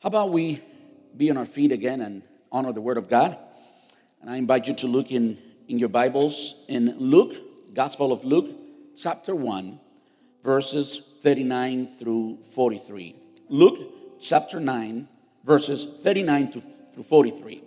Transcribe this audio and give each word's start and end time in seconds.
How 0.00 0.06
about 0.06 0.30
we 0.30 0.62
be 1.16 1.28
on 1.28 1.36
our 1.36 1.44
feet 1.44 1.72
again 1.72 2.00
and 2.02 2.22
honor 2.52 2.72
the 2.72 2.80
Word 2.80 2.98
of 2.98 3.08
God? 3.08 3.36
And 4.20 4.30
I 4.30 4.36
invite 4.36 4.68
you 4.68 4.74
to 4.74 4.86
look 4.86 5.10
in, 5.10 5.38
in 5.66 5.80
your 5.80 5.88
Bibles 5.88 6.54
in 6.68 6.96
Luke, 6.98 7.34
Gospel 7.74 8.12
of 8.12 8.24
Luke, 8.24 8.48
chapter 8.96 9.34
1, 9.34 9.80
verses 10.44 11.02
39 11.22 11.88
through 11.98 12.38
43. 12.52 13.16
Luke 13.48 14.20
chapter 14.20 14.60
9, 14.60 15.08
verses 15.42 15.84
39 15.84 16.52
to, 16.52 16.62
through 16.94 17.02
43. 17.02 17.64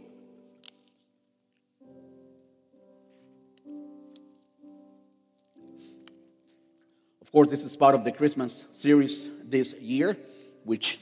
Of 7.21 7.29
course, 7.29 7.49
this 7.49 7.65
is 7.65 7.75
part 7.75 7.93
of 7.93 8.05
the 8.05 8.11
Christmas 8.13 8.63
series 8.71 9.29
this 9.43 9.73
year, 9.73 10.15
which 10.63 10.97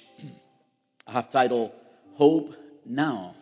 I 1.09 1.11
have 1.13 1.31
titled 1.31 1.71
Hope 2.13 2.55
Now. 2.85 3.33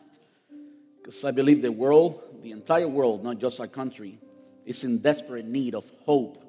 Because 1.03 1.25
I 1.25 1.31
believe 1.31 1.61
the 1.61 1.71
world, 1.71 2.21
the 2.41 2.51
entire 2.51 2.87
world, 2.87 3.25
not 3.25 3.39
just 3.39 3.59
our 3.59 3.67
country, 3.67 4.19
is 4.65 4.85
in 4.85 4.99
desperate 4.99 5.45
need 5.45 5.75
of 5.75 5.83
hope. 6.05 6.41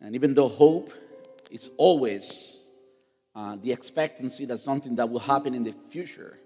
And 0.00 0.16
even 0.16 0.34
though 0.34 0.48
hope 0.48 0.92
is 1.48 1.70
always 1.76 2.58
uh, 3.36 3.56
the 3.62 3.70
expectancy 3.70 4.46
that 4.46 4.58
something 4.58 4.96
that 4.96 5.08
will 5.08 5.20
happen 5.20 5.54
in 5.54 5.62
the 5.62 5.74
future, 5.90 6.36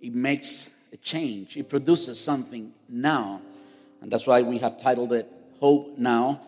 it 0.00 0.14
makes 0.14 0.70
a 0.92 0.96
change, 0.96 1.56
it 1.56 1.68
produces 1.68 2.20
something 2.20 2.72
now. 2.88 3.42
And 4.00 4.12
that's 4.12 4.24
why 4.24 4.40
we 4.42 4.58
have 4.58 4.78
titled 4.78 5.12
it 5.14 5.28
Hope 5.58 5.98
Now. 5.98 6.40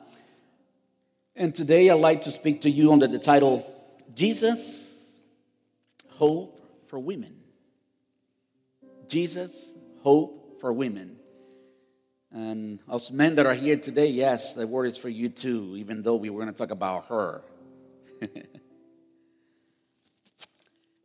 And 1.34 1.52
today 1.52 1.90
I'd 1.90 1.94
like 1.94 2.20
to 2.20 2.30
speak 2.30 2.60
to 2.60 2.70
you 2.70 2.92
under 2.92 3.08
the 3.08 3.18
title 3.18 3.68
Jesus, 4.14 4.95
Hope 6.16 6.60
for 6.88 6.98
Women. 6.98 7.36
Jesus, 9.06 9.74
Hope 10.00 10.60
for 10.60 10.72
Women. 10.72 11.16
And 12.32 12.78
us 12.88 13.10
men 13.10 13.34
that 13.36 13.44
are 13.44 13.54
here 13.54 13.76
today, 13.76 14.06
yes, 14.06 14.54
the 14.54 14.66
word 14.66 14.86
is 14.86 14.96
for 14.96 15.10
you 15.10 15.28
too, 15.28 15.74
even 15.76 16.02
though 16.02 16.16
we 16.16 16.30
were 16.30 16.42
going 16.42 16.52
to 16.52 16.58
talk 16.58 16.70
about 16.70 17.06
her. 17.06 17.42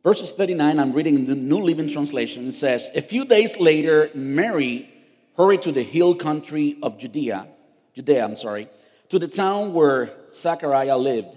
Verses 0.02 0.32
39, 0.32 0.80
I'm 0.80 0.92
reading 0.92 1.26
the 1.26 1.34
New 1.34 1.60
Living 1.60 1.88
Translation. 1.88 2.48
It 2.48 2.52
says, 2.52 2.90
A 2.94 3.02
few 3.02 3.26
days 3.26 3.60
later, 3.60 4.10
Mary 4.14 4.90
hurried 5.36 5.60
to 5.62 5.72
the 5.72 5.82
hill 5.82 6.14
country 6.14 6.78
of 6.82 6.98
Judea, 6.98 7.48
Judea, 7.94 8.24
I'm 8.24 8.36
sorry, 8.36 8.68
to 9.10 9.18
the 9.18 9.28
town 9.28 9.74
where 9.74 10.10
Zachariah 10.30 10.96
lived. 10.96 11.36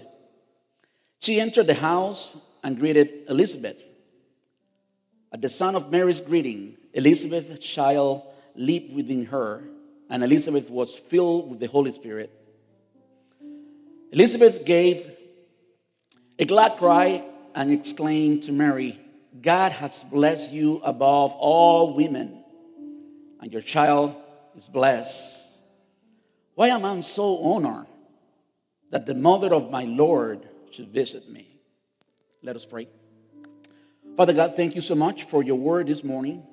She 1.20 1.40
entered 1.40 1.66
the 1.66 1.74
house 1.74 2.34
and 2.66 2.80
greeted 2.80 3.22
Elizabeth. 3.28 3.80
At 5.32 5.40
the 5.40 5.48
sound 5.48 5.76
of 5.76 5.88
Mary's 5.88 6.20
greeting, 6.20 6.76
Elizabeth's 6.94 7.64
child 7.64 8.22
leaped 8.56 8.92
within 8.92 9.26
her, 9.26 9.62
and 10.10 10.24
Elizabeth 10.24 10.68
was 10.68 10.92
filled 10.92 11.48
with 11.48 11.60
the 11.60 11.68
Holy 11.68 11.92
Spirit. 11.92 12.28
Elizabeth 14.10 14.64
gave 14.64 15.08
a 16.40 16.44
glad 16.44 16.76
cry 16.76 17.22
and 17.54 17.70
exclaimed 17.70 18.42
to 18.42 18.52
Mary, 18.52 18.98
God 19.40 19.70
has 19.70 20.02
blessed 20.02 20.52
you 20.52 20.80
above 20.82 21.36
all 21.36 21.94
women, 21.94 22.42
and 23.40 23.52
your 23.52 23.62
child 23.62 24.16
is 24.56 24.68
blessed. 24.68 25.60
Why 26.56 26.70
am 26.70 26.84
I 26.84 26.98
so 26.98 27.44
honored 27.44 27.86
that 28.90 29.06
the 29.06 29.14
mother 29.14 29.54
of 29.54 29.70
my 29.70 29.84
Lord 29.84 30.48
should 30.72 30.88
visit 30.88 31.30
me? 31.30 31.55
Let 32.46 32.54
us 32.54 32.64
pray. 32.64 32.86
Father 34.16 34.32
God, 34.32 34.54
thank 34.54 34.76
you 34.76 34.80
so 34.80 34.94
much 34.94 35.24
for 35.24 35.42
your 35.42 35.56
word 35.56 35.88
this 35.88 36.04
morning. 36.04 36.44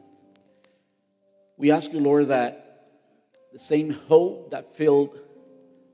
We 1.55 1.69
ask 1.69 1.93
you, 1.93 1.99
Lord, 1.99 2.29
that 2.29 2.87
the 3.51 3.59
same 3.59 3.91
hope 3.91 4.49
that 4.49 4.75
filled 4.75 5.19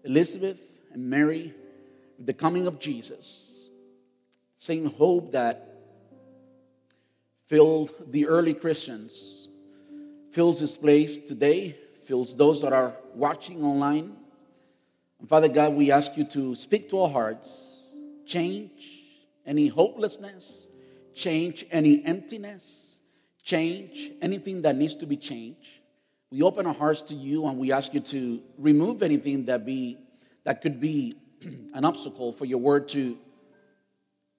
Elizabeth 0.06 0.58
and 0.94 1.10
Mary 1.10 1.54
with 2.16 2.28
the 2.28 2.34
coming 2.34 2.66
of 2.66 2.80
Jesus, 2.80 3.70
same 4.56 4.86
hope 4.86 5.32
that 5.32 5.68
filled 7.48 7.90
the 8.08 8.28
early 8.28 8.54
Christians, 8.54 9.50
fills 10.32 10.62
this 10.62 10.78
place 10.78 11.18
today 11.18 11.76
fills 12.06 12.38
those 12.38 12.62
that 12.62 12.72
are 12.72 12.96
watching 13.16 13.66
online. 13.66 14.16
And 15.20 15.28
Father 15.28 15.50
God, 15.50 15.74
we 15.74 15.92
ask 15.92 16.16
you 16.16 16.24
to 16.24 16.56
speak 16.56 16.90
to 16.92 17.02
our 17.02 17.10
hearts, 17.10 17.98
change 18.26 18.99
any 19.50 19.68
hopelessness, 19.68 20.70
change 21.16 21.66
any 21.72 22.06
emptiness, 22.06 23.00
change 23.42 24.12
anything 24.22 24.62
that 24.62 24.76
needs 24.76 24.96
to 24.98 25.08
be 25.08 25.18
changed. 25.18 25.80
We 26.32 26.44
open 26.44 26.68
our 26.68 26.74
hearts 26.74 27.02
to 27.04 27.16
you 27.16 27.48
and 27.48 27.58
we 27.58 27.72
ask 27.72 27.92
you 27.96 28.00
to 28.00 28.42
remove 28.60 29.02
anything 29.02 29.46
that 29.46 29.66
be 29.66 29.98
that 30.44 30.62
could 30.62 30.80
be 30.80 31.16
an 31.74 31.84
obstacle 31.84 32.32
for 32.32 32.46
your 32.46 32.60
word 32.60 32.88
to 32.90 33.18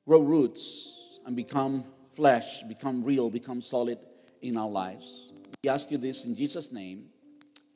grow 0.07 0.21
roots 0.21 1.19
and 1.27 1.35
become 1.35 1.85
flesh, 2.15 2.63
become 2.63 3.03
real, 3.03 3.31
become 3.31 3.61
solid 3.61 3.99
in 4.41 4.57
our 4.57 4.69
lives. 4.69 5.33
We 5.65 5.71
ask 5.71 5.91
you 5.91 5.99
this 5.99 6.25
in 6.25 6.37
Jesus' 6.37 6.71
name. 6.71 7.07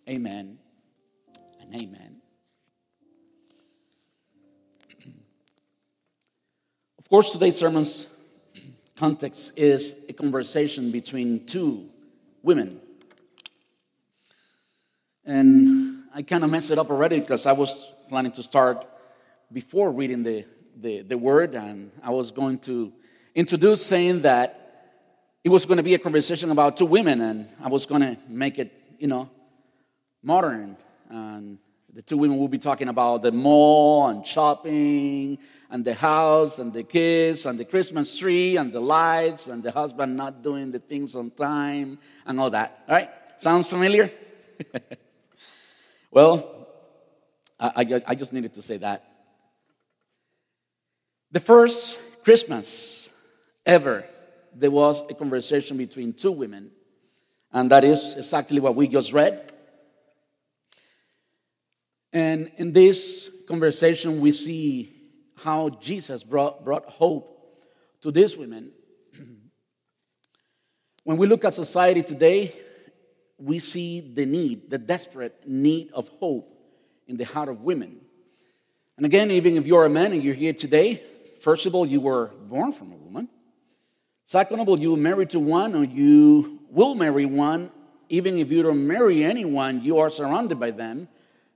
Amen 0.09 0.59
and 1.61 1.75
amen. 1.75 2.24
Course, 7.15 7.31
today's 7.31 7.57
sermon's 7.57 8.09
context 8.97 9.53
is 9.57 10.05
a 10.09 10.13
conversation 10.13 10.91
between 10.91 11.47
two 11.47 11.89
women. 12.43 12.81
And 15.25 16.03
I 16.13 16.23
kind 16.23 16.43
of 16.43 16.51
messed 16.51 16.73
it 16.73 16.79
up 16.79 16.91
already 16.91 17.21
because 17.21 17.47
I 17.47 17.53
was 17.53 17.87
planning 18.09 18.33
to 18.33 18.43
start 18.43 18.85
before 19.53 19.93
reading 19.93 20.25
the, 20.25 20.45
the, 20.77 21.03
the 21.03 21.17
word, 21.17 21.55
and 21.55 21.93
I 22.03 22.11
was 22.11 22.33
going 22.33 22.59
to 22.71 22.93
introduce 23.33 23.87
saying 23.87 24.23
that 24.23 24.99
it 25.45 25.51
was 25.51 25.67
going 25.67 25.77
to 25.77 25.85
be 25.85 25.95
a 25.95 26.01
conversation 26.01 26.51
about 26.51 26.77
two 26.77 26.87
women, 26.87 27.21
and 27.21 27.49
I 27.63 27.69
was 27.69 27.87
going 27.87 28.01
to 28.01 28.19
make 28.27 28.59
it, 28.59 28.73
you 28.99 29.07
know, 29.07 29.31
modern. 30.21 30.77
And 31.09 31.59
the 31.95 32.03
two 32.03 32.17
women 32.17 32.39
will 32.39 32.49
be 32.49 32.59
talking 32.59 32.89
about 32.89 33.23
the 33.23 33.31
mall 33.31 34.09
and 34.09 34.27
shopping 34.27 35.39
and 35.75 35.85
the 35.85 35.95
house 35.95 36.61
and 36.61 36.73
the 36.73 36.85
kids 36.85 37.47
and 37.47 37.59
the 37.59 37.65
Christmas 37.65 38.17
tree 38.17 38.57
and 38.57 38.73
the 38.73 38.79
lights 38.79 39.49
and 39.49 39.61
the 39.61 39.73
husband 39.73 40.17
not 40.17 40.41
doing 40.41 40.71
the 40.71 40.79
things 40.79 41.17
on 41.17 41.33
time 41.33 41.99
and 42.25 42.39
all 42.39 42.49
that. 42.49 42.85
All 42.89 42.95
right? 42.95 43.11
Sounds 43.39 43.69
familiar? 43.69 44.09
well, 46.13 46.69
I, 47.59 48.01
I 48.07 48.15
just 48.15 48.33
needed 48.33 48.55
to 48.55 48.63
say 48.63 48.77
that. 48.77 49.03
The 51.33 51.41
first 51.41 52.01
Christmas 52.23 53.13
ever, 53.67 54.05
there 54.55 54.71
was 54.71 55.03
a 55.11 55.15
conversation 55.15 55.77
between 55.77 56.13
two 56.13 56.31
women, 56.31 56.71
and 57.51 57.69
that 57.73 57.83
is 57.83 58.15
exactly 58.17 58.61
what 58.61 58.77
we 58.77 58.87
just 58.87 59.13
read. 59.13 59.53
And 62.13 62.53
in 62.59 62.73
this 62.73 63.29
conversation, 63.49 64.21
we 64.21 64.31
see 64.31 64.94
how 65.37 65.71
Jesus 65.71 66.23
brought, 66.23 66.65
brought 66.65 66.89
hope 66.89 67.31
to 68.01 68.11
these 68.11 68.37
women. 68.37 68.73
when 71.05 71.17
we 71.17 71.27
look 71.27 71.45
at 71.45 71.55
society 71.55 72.03
today, 72.03 72.55
we 73.39 73.59
see 73.59 74.01
the 74.01 74.27
need, 74.27 74.71
the 74.71 74.79
desperate 74.79 75.47
need 75.47 75.93
of 75.93 76.09
hope 76.09 76.51
in 77.09 77.17
the 77.17 77.25
heart 77.25 77.49
of 77.49 77.63
women. 77.63 78.01
And 78.97 79.05
again, 79.05 79.31
even 79.31 79.57
if 79.57 79.67
you're 79.67 79.85
a 79.85 79.91
man 79.91 80.13
and 80.13 80.23
you're 80.23 80.35
here 80.35 80.53
today, 80.53 81.03
first 81.41 81.67
of 81.67 81.75
all, 81.75 81.85
you 81.85 82.01
were 82.01 82.31
born 82.49 82.73
from 82.73 82.93
a 82.93 82.97
woman. 82.97 83.29
Second 84.25 84.61
of 84.61 84.69
all, 84.69 84.79
you 84.79 84.93
were 84.93 84.97
married 84.97 85.31
to 85.31 85.41
one 85.41 85.75
or 85.75 85.85
you 85.85 86.61
will 86.71 86.95
marry 86.95 87.27
one. 87.27 87.71
Even 88.09 88.39
if 88.39 88.51
you 88.51 88.63
don't 88.63 88.87
marry 88.87 89.25
anyone, 89.25 89.83
you 89.83 89.99
are 89.99 90.11
surrounded 90.11 90.61
by 90.61 90.71
them. 90.71 91.09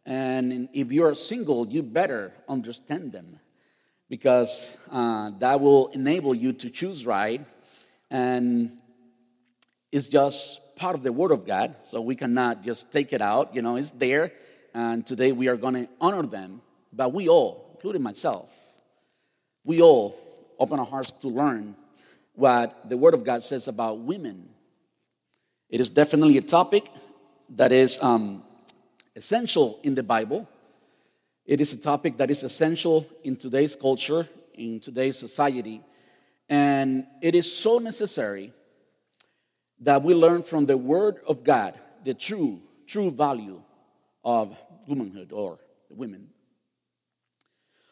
And 0.04 0.68
if 0.72 0.90
you're 0.90 1.14
single, 1.14 1.66
you 1.68 1.82
better 1.82 2.32
understand 2.48 3.12
them 3.12 3.38
because 4.08 4.78
uh, 4.90 5.30
that 5.38 5.60
will 5.60 5.88
enable 5.88 6.34
you 6.34 6.52
to 6.54 6.70
choose 6.70 7.06
right. 7.06 7.44
And 8.10 8.78
it's 9.92 10.08
just 10.08 10.76
part 10.76 10.94
of 10.94 11.02
the 11.02 11.12
Word 11.12 11.30
of 11.30 11.46
God, 11.46 11.74
so 11.84 12.00
we 12.00 12.14
cannot 12.14 12.62
just 12.62 12.90
take 12.90 13.12
it 13.12 13.20
out. 13.20 13.54
You 13.54 13.62
know, 13.62 13.76
it's 13.76 13.90
there. 13.90 14.32
And 14.74 15.06
today 15.06 15.32
we 15.32 15.48
are 15.48 15.56
going 15.56 15.74
to 15.74 15.88
honor 16.00 16.22
them. 16.22 16.62
But 16.92 17.12
we 17.12 17.28
all, 17.28 17.70
including 17.74 18.02
myself, 18.02 18.50
we 19.64 19.82
all 19.82 20.18
open 20.58 20.78
our 20.78 20.86
hearts 20.86 21.12
to 21.12 21.28
learn 21.28 21.76
what 22.34 22.88
the 22.88 22.96
Word 22.96 23.14
of 23.14 23.24
God 23.24 23.42
says 23.42 23.68
about 23.68 23.98
women. 23.98 24.48
It 25.68 25.80
is 25.80 25.90
definitely 25.90 26.38
a 26.38 26.42
topic 26.42 26.88
that 27.50 27.72
is 27.72 27.98
um, 28.00 28.42
essential 29.16 29.78
in 29.82 29.94
the 29.94 30.02
Bible. 30.02 30.48
It 31.48 31.62
is 31.62 31.72
a 31.72 31.78
topic 31.78 32.18
that 32.18 32.30
is 32.30 32.42
essential 32.42 33.06
in 33.24 33.34
today's 33.34 33.74
culture, 33.74 34.28
in 34.52 34.80
today's 34.80 35.16
society. 35.16 35.80
And 36.50 37.06
it 37.22 37.34
is 37.34 37.50
so 37.50 37.78
necessary 37.78 38.52
that 39.80 40.02
we 40.02 40.12
learn 40.12 40.42
from 40.42 40.66
the 40.66 40.76
Word 40.76 41.20
of 41.26 41.44
God 41.44 41.80
the 42.04 42.12
true, 42.12 42.60
true 42.86 43.10
value 43.10 43.62
of 44.22 44.58
womanhood 44.86 45.32
or 45.32 45.58
women. 45.88 46.28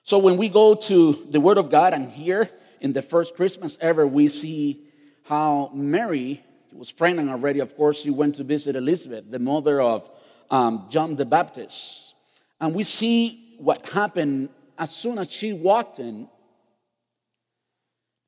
So 0.02 0.18
when 0.18 0.36
we 0.36 0.50
go 0.50 0.74
to 0.74 1.26
the 1.30 1.40
Word 1.40 1.56
of 1.56 1.70
God, 1.70 1.94
and 1.94 2.10
here 2.10 2.50
in 2.82 2.92
the 2.92 3.00
first 3.00 3.34
Christmas 3.36 3.78
ever, 3.80 4.06
we 4.06 4.28
see 4.28 4.84
how 5.24 5.70
Mary 5.72 6.44
was 6.74 6.92
pregnant 6.92 7.30
already. 7.30 7.60
Of 7.60 7.74
course, 7.74 8.02
she 8.02 8.10
went 8.10 8.34
to 8.34 8.44
visit 8.44 8.76
Elizabeth, 8.76 9.30
the 9.30 9.38
mother 9.38 9.80
of 9.80 10.10
um, 10.50 10.88
John 10.90 11.16
the 11.16 11.24
Baptist. 11.24 12.14
And 12.60 12.74
we 12.74 12.82
see 12.82 13.44
what 13.58 13.88
happened 13.88 14.48
as 14.78 14.94
soon 14.94 15.18
as 15.18 15.30
she 15.30 15.52
walked 15.52 15.98
in 15.98 16.28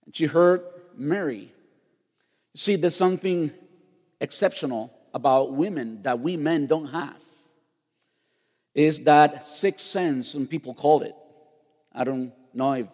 and 0.07 0.17
she 0.17 0.27
heard 0.27 0.63
Mary. 0.97 1.53
See, 2.55 2.77
there's 2.77 2.97
something 2.97 3.53
exceptional 4.21 4.93
about 5.13 5.53
women 5.53 6.03
that 6.03 6.21
we 6.21 6.37
men 6.37 6.67
don't 6.67 6.87
have. 6.87 7.17
Is 8.75 9.01
that 9.01 9.45
sixth 9.45 9.87
sense, 9.87 10.29
some 10.29 10.47
people 10.47 10.73
call 10.75 11.03
it. 11.03 11.15
I 11.93 12.05
don't 12.05 12.33
know 12.55 12.73
if, 12.73 12.87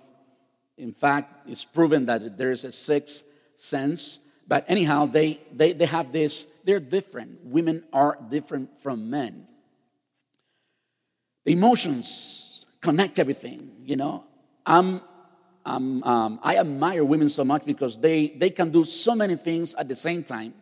in 0.76 0.92
fact, 0.92 1.48
it's 1.48 1.64
proven 1.64 2.06
that 2.06 2.36
there 2.36 2.50
is 2.50 2.64
a 2.64 2.72
sixth 2.72 3.22
sense. 3.54 4.18
But 4.48 4.64
anyhow, 4.68 5.06
they, 5.06 5.40
they, 5.52 5.72
they 5.72 5.86
have 5.86 6.10
this, 6.10 6.46
they're 6.64 6.80
different. 6.80 7.44
Women 7.44 7.84
are 7.92 8.18
different 8.28 8.80
from 8.82 9.08
men. 9.08 9.46
Emotions 11.46 12.66
connect 12.80 13.18
everything, 13.18 13.70
you 13.84 13.96
know. 13.96 14.24
I'm 14.66 15.00
um, 15.66 16.40
I 16.42 16.56
admire 16.56 17.04
women 17.04 17.28
so 17.28 17.44
much 17.44 17.64
because 17.64 17.98
they, 17.98 18.28
they 18.28 18.50
can 18.50 18.70
do 18.70 18.84
so 18.84 19.14
many 19.14 19.36
things 19.36 19.74
at 19.74 19.88
the 19.88 19.96
same 19.96 20.22
time. 20.22 20.54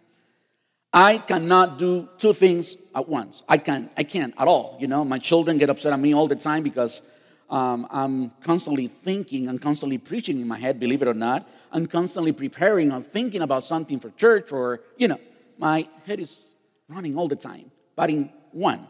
I 0.93 1.19
cannot 1.19 1.79
do 1.79 2.08
two 2.19 2.32
things 2.34 2.76
at 2.94 3.08
once. 3.08 3.43
I 3.49 3.56
can't. 3.58 3.90
I 3.96 4.05
can't 4.05 4.34
at 4.38 4.46
all. 4.46 4.76
You 4.79 4.88
know, 4.88 5.05
my 5.05 5.19
children 5.19 5.56
get 5.56 5.70
upset 5.70 5.93
at 5.93 5.99
me 5.99 6.14
all 6.14 6.29
the 6.29 6.37
time 6.37 6.62
because 6.62 7.02
um, 7.49 7.87
I'm 7.90 8.31
constantly 8.43 8.88
thinking 8.88 9.49
and 9.49 9.61
constantly 9.61 9.96
preaching 9.99 10.40
in 10.40 10.46
my 10.46 10.58
head. 10.58 10.79
Believe 10.79 11.00
it 11.00 11.08
or 11.08 11.14
not, 11.14 11.49
I'm 11.73 11.87
constantly 11.87 12.32
preparing 12.32 12.93
or 12.93 13.00
thinking 13.00 13.40
about 13.40 13.64
something 13.64 13.99
for 13.99 14.11
church, 14.11 14.52
or 14.52 14.81
you 14.99 15.08
know, 15.08 15.19
my 15.56 15.88
head 16.06 16.20
is 16.20 16.46
running 16.88 17.17
all 17.17 17.26
the 17.26 17.37
time, 17.37 17.70
but 17.96 18.11
in 18.11 18.31
one 18.52 18.87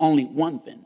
only 0.00 0.24
one 0.24 0.58
thing. 0.58 0.84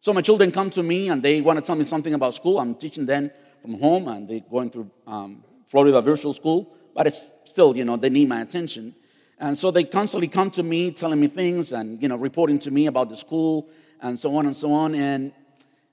So 0.00 0.12
my 0.12 0.20
children 0.20 0.50
come 0.50 0.70
to 0.70 0.82
me 0.82 1.08
and 1.08 1.22
they 1.22 1.40
want 1.40 1.58
to 1.58 1.64
tell 1.64 1.76
me 1.76 1.84
something 1.84 2.12
about 2.12 2.34
school. 2.34 2.58
I'm 2.58 2.74
teaching 2.74 3.06
them 3.06 3.30
from 3.62 3.80
home 3.80 4.08
and 4.08 4.28
they're 4.28 4.40
going 4.40 4.70
through 4.70 4.90
um, 5.06 5.42
Florida 5.68 6.00
Virtual 6.02 6.34
School, 6.34 6.76
but 6.94 7.06
it's 7.06 7.32
still, 7.44 7.76
you 7.76 7.84
know, 7.84 7.96
they 7.96 8.10
need 8.10 8.28
my 8.28 8.40
attention. 8.40 8.94
And 9.38 9.56
so 9.56 9.70
they 9.70 9.84
constantly 9.84 10.28
come 10.28 10.50
to 10.52 10.62
me 10.62 10.90
telling 10.90 11.20
me 11.20 11.28
things 11.28 11.72
and, 11.72 12.00
you 12.00 12.08
know, 12.08 12.16
reporting 12.16 12.58
to 12.60 12.70
me 12.70 12.86
about 12.86 13.08
the 13.08 13.16
school 13.16 13.68
and 14.00 14.18
so 14.18 14.36
on 14.36 14.46
and 14.46 14.56
so 14.56 14.72
on. 14.72 14.94
And 14.94 15.32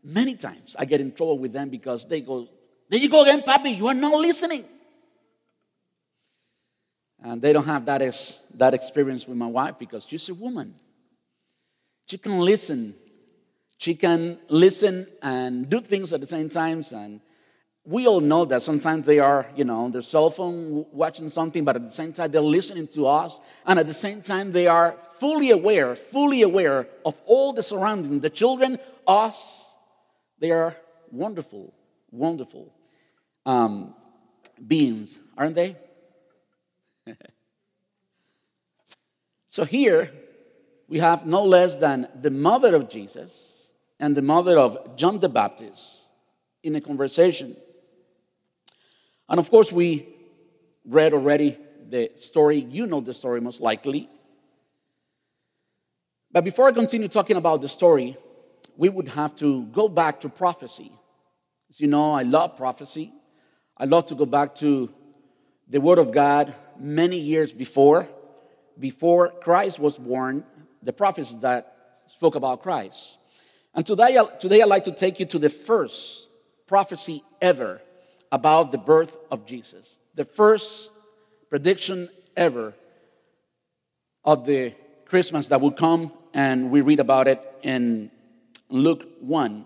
many 0.03 0.35
times 0.35 0.75
I 0.77 0.85
get 0.85 1.01
in 1.01 1.11
trouble 1.13 1.39
with 1.39 1.53
them 1.53 1.69
because 1.69 2.05
they 2.05 2.21
go, 2.21 2.47
There 2.89 2.99
you 2.99 3.09
go 3.09 3.23
again, 3.23 3.41
Papi, 3.41 3.77
you 3.77 3.87
are 3.87 3.93
not 3.93 4.19
listening. 4.19 4.65
And 7.21 7.41
they 7.41 7.53
don't 7.53 7.65
have 7.65 7.85
that, 7.85 8.01
is, 8.01 8.41
that 8.55 8.73
experience 8.73 9.27
with 9.27 9.37
my 9.37 9.47
wife 9.47 9.79
because 9.79 10.05
she's 10.05 10.27
a 10.29 10.33
woman. 10.33 10.75
She 12.05 12.17
can 12.17 12.39
listen. 12.39 12.95
She 13.77 13.95
can 13.95 14.39
listen 14.49 15.07
and 15.21 15.69
do 15.69 15.81
things 15.81 16.13
at 16.13 16.19
the 16.21 16.27
same 16.27 16.49
time 16.49 16.83
and 16.93 17.19
we 17.85 18.07
all 18.07 18.21
know 18.21 18.45
that 18.45 18.61
sometimes 18.61 19.05
they 19.05 19.19
are, 19.19 19.45
you 19.55 19.65
know, 19.65 19.83
on 19.83 19.91
their 19.91 20.01
cell 20.01 20.29
phone 20.29 20.85
watching 20.93 21.29
something, 21.29 21.65
but 21.65 21.75
at 21.75 21.83
the 21.83 21.91
same 21.91 22.13
time 22.13 22.31
they're 22.31 22.41
listening 22.41 22.87
to 22.89 23.07
us, 23.07 23.41
and 23.65 23.77
at 23.77 23.87
the 23.87 23.93
same 23.93 24.21
time 24.21 24.51
they 24.51 24.67
are 24.67 24.95
fully 25.19 25.51
aware, 25.51 25.95
fully 25.95 26.43
aware 26.43 26.87
of 27.05 27.15
all 27.25 27.51
the 27.51 27.63
surrounding, 27.63 28.21
the 28.21 28.29
children, 28.29 28.79
us. 29.05 29.75
They 30.39 30.51
are 30.51 30.77
wonderful, 31.11 31.73
wonderful 32.09 32.73
um, 33.45 33.93
beings, 34.65 35.19
aren't 35.37 35.55
they? 35.55 35.75
so 39.49 39.65
here 39.65 40.09
we 40.93 40.99
have 40.99 41.25
no 41.25 41.43
less 41.43 41.77
than 41.77 42.07
the 42.21 42.29
mother 42.29 42.75
of 42.75 42.87
Jesus 42.87 43.73
and 43.99 44.15
the 44.15 44.21
mother 44.21 44.59
of 44.59 44.95
John 44.95 45.19
the 45.19 45.27
Baptist 45.27 46.05
in 46.61 46.75
a 46.75 46.81
conversation. 46.81 47.57
And 49.27 49.39
of 49.39 49.49
course, 49.49 49.71
we 49.71 50.07
read 50.85 51.13
already 51.13 51.57
the 51.89 52.11
story. 52.17 52.59
You 52.59 52.85
know 52.85 53.01
the 53.01 53.15
story 53.15 53.41
most 53.41 53.59
likely. 53.59 54.07
But 56.31 56.43
before 56.43 56.67
I 56.67 56.71
continue 56.71 57.07
talking 57.07 57.37
about 57.37 57.61
the 57.61 57.69
story, 57.69 58.15
we 58.77 58.87
would 58.87 59.07
have 59.07 59.35
to 59.37 59.65
go 59.65 59.89
back 59.89 60.19
to 60.19 60.29
prophecy. 60.29 60.91
As 61.71 61.81
you 61.81 61.87
know, 61.87 62.13
I 62.13 62.21
love 62.21 62.55
prophecy. 62.55 63.11
I 63.75 63.85
love 63.85 64.05
to 64.07 64.15
go 64.15 64.27
back 64.27 64.53
to 64.57 64.93
the 65.67 65.81
Word 65.81 65.97
of 65.97 66.11
God 66.11 66.53
many 66.77 67.17
years 67.17 67.51
before, 67.51 68.07
before 68.79 69.29
Christ 69.29 69.79
was 69.79 69.97
born, 69.97 70.45
the 70.83 70.93
prophets 70.93 71.35
that 71.37 71.75
spoke 72.07 72.35
about 72.35 72.61
Christ. 72.61 73.17
And 73.73 73.85
today, 73.85 74.19
today 74.39 74.61
I'd 74.61 74.69
like 74.69 74.83
to 74.85 74.91
take 74.91 75.19
you 75.19 75.25
to 75.27 75.39
the 75.39 75.49
first 75.49 76.29
prophecy 76.67 77.23
ever 77.41 77.81
about 78.31 78.71
the 78.71 78.77
birth 78.77 79.17
of 79.31 79.45
Jesus. 79.45 79.99
The 80.15 80.25
first 80.25 80.91
prediction 81.49 82.09
ever 82.35 82.73
of 84.23 84.45
the 84.45 84.73
Christmas 85.05 85.49
that 85.49 85.61
will 85.61 85.71
come, 85.71 86.11
and 86.33 86.71
we 86.71 86.81
read 86.81 86.99
about 86.99 87.27
it 87.27 87.39
in 87.61 88.11
Luke 88.69 89.07
1. 89.19 89.65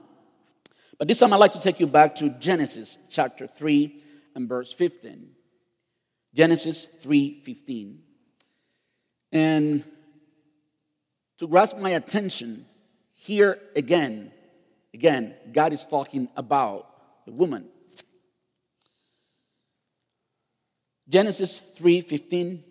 But 0.98 1.08
this 1.08 1.20
time 1.20 1.32
I'd 1.32 1.38
like 1.38 1.52
to 1.54 1.60
take 1.60 1.80
you 1.80 1.88
back 1.88 2.16
to 2.16 2.30
Genesis 2.30 2.98
chapter 3.10 3.48
3 3.48 4.04
and 4.36 4.50
verse 4.50 4.74
15. 4.74 5.30
Genesis 6.34 6.86
3:15. 7.02 8.04
And 9.32 9.84
to 11.38 11.48
grasp 11.48 11.78
my 11.78 11.92
attention, 11.92 12.66
here 13.14 13.60
again, 13.76 14.32
again, 14.94 15.36
God 15.52 15.74
is 15.74 15.86
talking 15.86 16.30
about 16.36 17.26
the 17.26 17.32
woman. 17.32 17.70
Genesis 21.08 21.60
3:15 21.76 22.64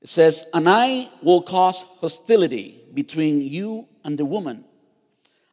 it 0.00 0.08
says, 0.08 0.44
"And 0.52 0.68
I 0.68 1.10
will 1.22 1.42
cause 1.42 1.82
hostility 1.82 2.84
between 2.92 3.40
you 3.40 3.88
and 4.02 4.18
the 4.18 4.24
woman, 4.24 4.64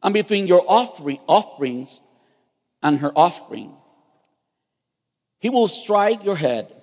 and 0.02 0.12
between 0.12 0.48
your 0.48 0.64
offering, 0.68 1.20
offerings 1.28 2.00
and 2.82 2.98
her 2.98 3.16
offering. 3.16 3.76
He 5.38 5.50
will 5.50 5.68
strike 5.68 6.24
your 6.24 6.36
head, 6.36 6.74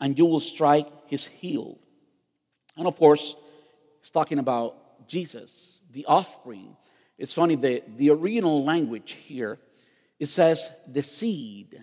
and 0.00 0.18
you 0.18 0.24
will 0.24 0.40
strike 0.40 0.88
his 1.06 1.26
heel." 1.26 1.78
And 2.76 2.86
of 2.86 2.96
course, 2.96 3.36
it's 4.06 4.10
talking 4.12 4.38
about 4.38 5.08
Jesus, 5.08 5.82
the 5.90 6.06
offspring. 6.06 6.76
It's 7.18 7.34
funny, 7.34 7.56
the, 7.56 7.82
the 7.96 8.10
original 8.10 8.64
language 8.64 9.14
here, 9.14 9.58
it 10.20 10.26
says 10.26 10.70
the 10.86 11.02
seed 11.02 11.76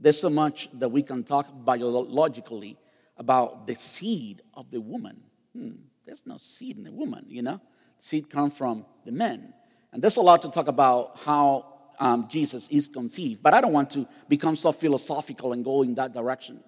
there's 0.00 0.20
so 0.20 0.28
much 0.28 0.68
that 0.72 0.88
we 0.88 1.04
can 1.04 1.22
talk 1.22 1.46
biologically 1.64 2.76
about 3.16 3.68
the 3.68 3.76
seed 3.76 4.42
of 4.54 4.68
the 4.72 4.80
woman. 4.80 5.22
Hmm, 5.52 5.72
there's 6.04 6.26
no 6.26 6.36
seed 6.36 6.78
in 6.78 6.82
the 6.82 6.92
woman, 6.92 7.24
you 7.28 7.42
know? 7.42 7.60
Seed 8.00 8.28
comes 8.28 8.56
from 8.58 8.86
the 9.04 9.12
men. 9.12 9.54
And 9.92 10.02
there's 10.02 10.16
a 10.16 10.22
lot 10.22 10.42
to 10.42 10.50
talk 10.50 10.66
about 10.66 11.18
how 11.24 11.74
um, 12.00 12.26
Jesus 12.28 12.68
is 12.70 12.88
conceived, 12.88 13.40
but 13.40 13.54
I 13.54 13.60
don't 13.60 13.72
want 13.72 13.90
to 13.90 14.08
become 14.28 14.56
so 14.56 14.72
philosophical 14.72 15.52
and 15.52 15.64
go 15.64 15.82
in 15.82 15.94
that 15.94 16.12
direction. 16.12 16.64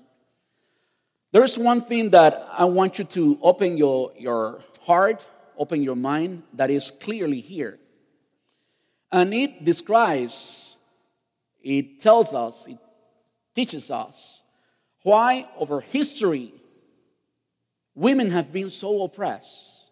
There's 1.32 1.56
one 1.56 1.82
thing 1.82 2.10
that 2.10 2.49
I 2.52 2.64
want 2.64 2.99
you 2.99 3.04
to 3.04 3.38
open 3.40 3.78
your, 3.78 4.12
your 4.18 4.62
heart, 4.82 5.25
open 5.56 5.82
your 5.82 5.94
mind, 5.94 6.42
that 6.54 6.70
is 6.70 6.90
clearly 6.90 7.40
here. 7.40 7.78
And 9.12 9.32
it 9.32 9.64
describes, 9.64 10.76
it 11.62 12.00
tells 12.00 12.34
us, 12.34 12.66
it 12.66 12.78
teaches 13.54 13.90
us 13.90 14.42
why, 15.02 15.49
over 15.56 15.80
history, 15.80 16.52
women 17.94 18.30
have 18.30 18.52
been 18.52 18.70
so 18.70 19.02
oppressed. 19.02 19.88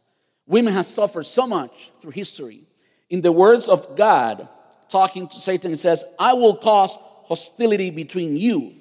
Women 0.47 0.73
have 0.73 0.87
suffered 0.87 1.25
so 1.25 1.47
much 1.47 1.93
through 2.01 2.13
history. 2.13 2.63
In 3.11 3.21
the 3.21 3.33
words 3.33 3.69
of 3.69 3.97
God, 3.97 4.49
talking 4.89 5.29
to 5.29 5.37
Satan, 5.37 5.73
it 5.73 5.79
says, 5.79 6.05
I 6.19 6.33
will 6.33 6.57
cause 6.57 6.99
hostility 7.25 7.91
between 7.91 8.37
you. 8.37 8.78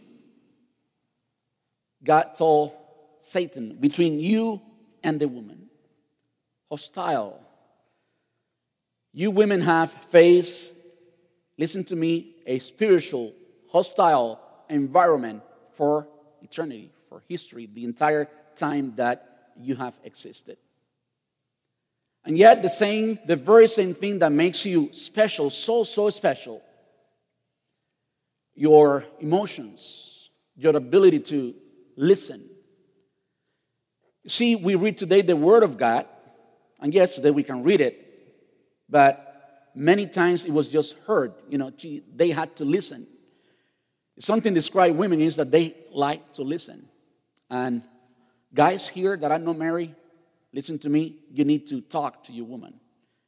God 2.03 2.35
told 2.35 2.73
Satan, 3.17 3.77
between 3.79 4.19
you 4.19 4.61
and 5.03 5.19
the 5.19 5.27
woman. 5.27 5.69
Hostile. 6.69 7.43
You 9.13 9.31
women 9.31 9.61
have 9.61 9.91
faced, 10.11 10.73
listen 11.57 11.83
to 11.85 11.95
me, 11.95 12.35
a 12.45 12.59
spiritual, 12.59 13.33
hostile 13.71 14.39
environment 14.69 15.41
for 15.73 16.07
eternity, 16.41 16.91
for 17.09 17.23
history, 17.27 17.67
the 17.73 17.83
entire 17.83 18.29
time 18.55 18.93
that 18.97 19.51
you 19.59 19.75
have 19.75 19.97
existed. 20.03 20.57
And 22.25 22.37
yet, 22.37 22.61
the 22.61 22.69
same, 22.69 23.17
the 23.25 23.37
very 23.37 23.67
same 23.67 23.93
thing 23.93 24.19
that 24.19 24.31
makes 24.31 24.65
you 24.65 24.89
special, 24.91 25.49
so, 25.49 25.83
so 25.83 26.09
special, 26.09 26.61
your 28.53 29.05
emotions, 29.19 30.29
your 30.55 30.75
ability 30.75 31.19
to 31.19 31.55
listen. 31.97 32.49
See, 34.25 34.55
we 34.55 34.75
read 34.75 34.97
today 34.97 35.21
the 35.21 35.35
Word 35.35 35.63
of 35.63 35.77
God, 35.77 36.05
and 36.79 36.93
yes, 36.93 37.15
today 37.15 37.31
we 37.31 37.43
can 37.43 37.63
read 37.63 37.81
it, 37.81 38.01
but 38.87 39.71
many 39.75 40.07
times 40.07 40.45
it 40.45 40.51
was 40.51 40.69
just 40.69 40.97
heard. 40.99 41.33
You 41.49 41.57
know, 41.57 41.73
they 42.15 42.29
had 42.29 42.55
to 42.57 42.65
listen. 42.65 43.07
Something 44.19 44.53
describe 44.53 44.95
women 44.95 45.19
is 45.19 45.35
that 45.35 45.51
they 45.51 45.75
like 45.91 46.33
to 46.35 46.43
listen. 46.43 46.87
And 47.49 47.83
guys 48.53 48.87
here 48.87 49.17
that 49.17 49.31
are 49.31 49.39
not 49.39 49.57
married, 49.57 49.93
Listen 50.53 50.79
to 50.79 50.89
me. 50.89 51.17
You 51.31 51.45
need 51.45 51.67
to 51.67 51.81
talk 51.81 52.23
to 52.23 52.33
your 52.33 52.45
woman. 52.45 52.79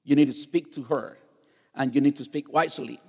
You 0.03 0.15
need 0.15 0.25
to 0.25 0.33
speak 0.33 0.71
to 0.73 0.83
her. 0.83 1.17
And 1.75 1.93
you 1.93 2.01
need 2.01 2.15
to 2.15 2.23
speak 2.23 2.51
wisely. 2.51 2.99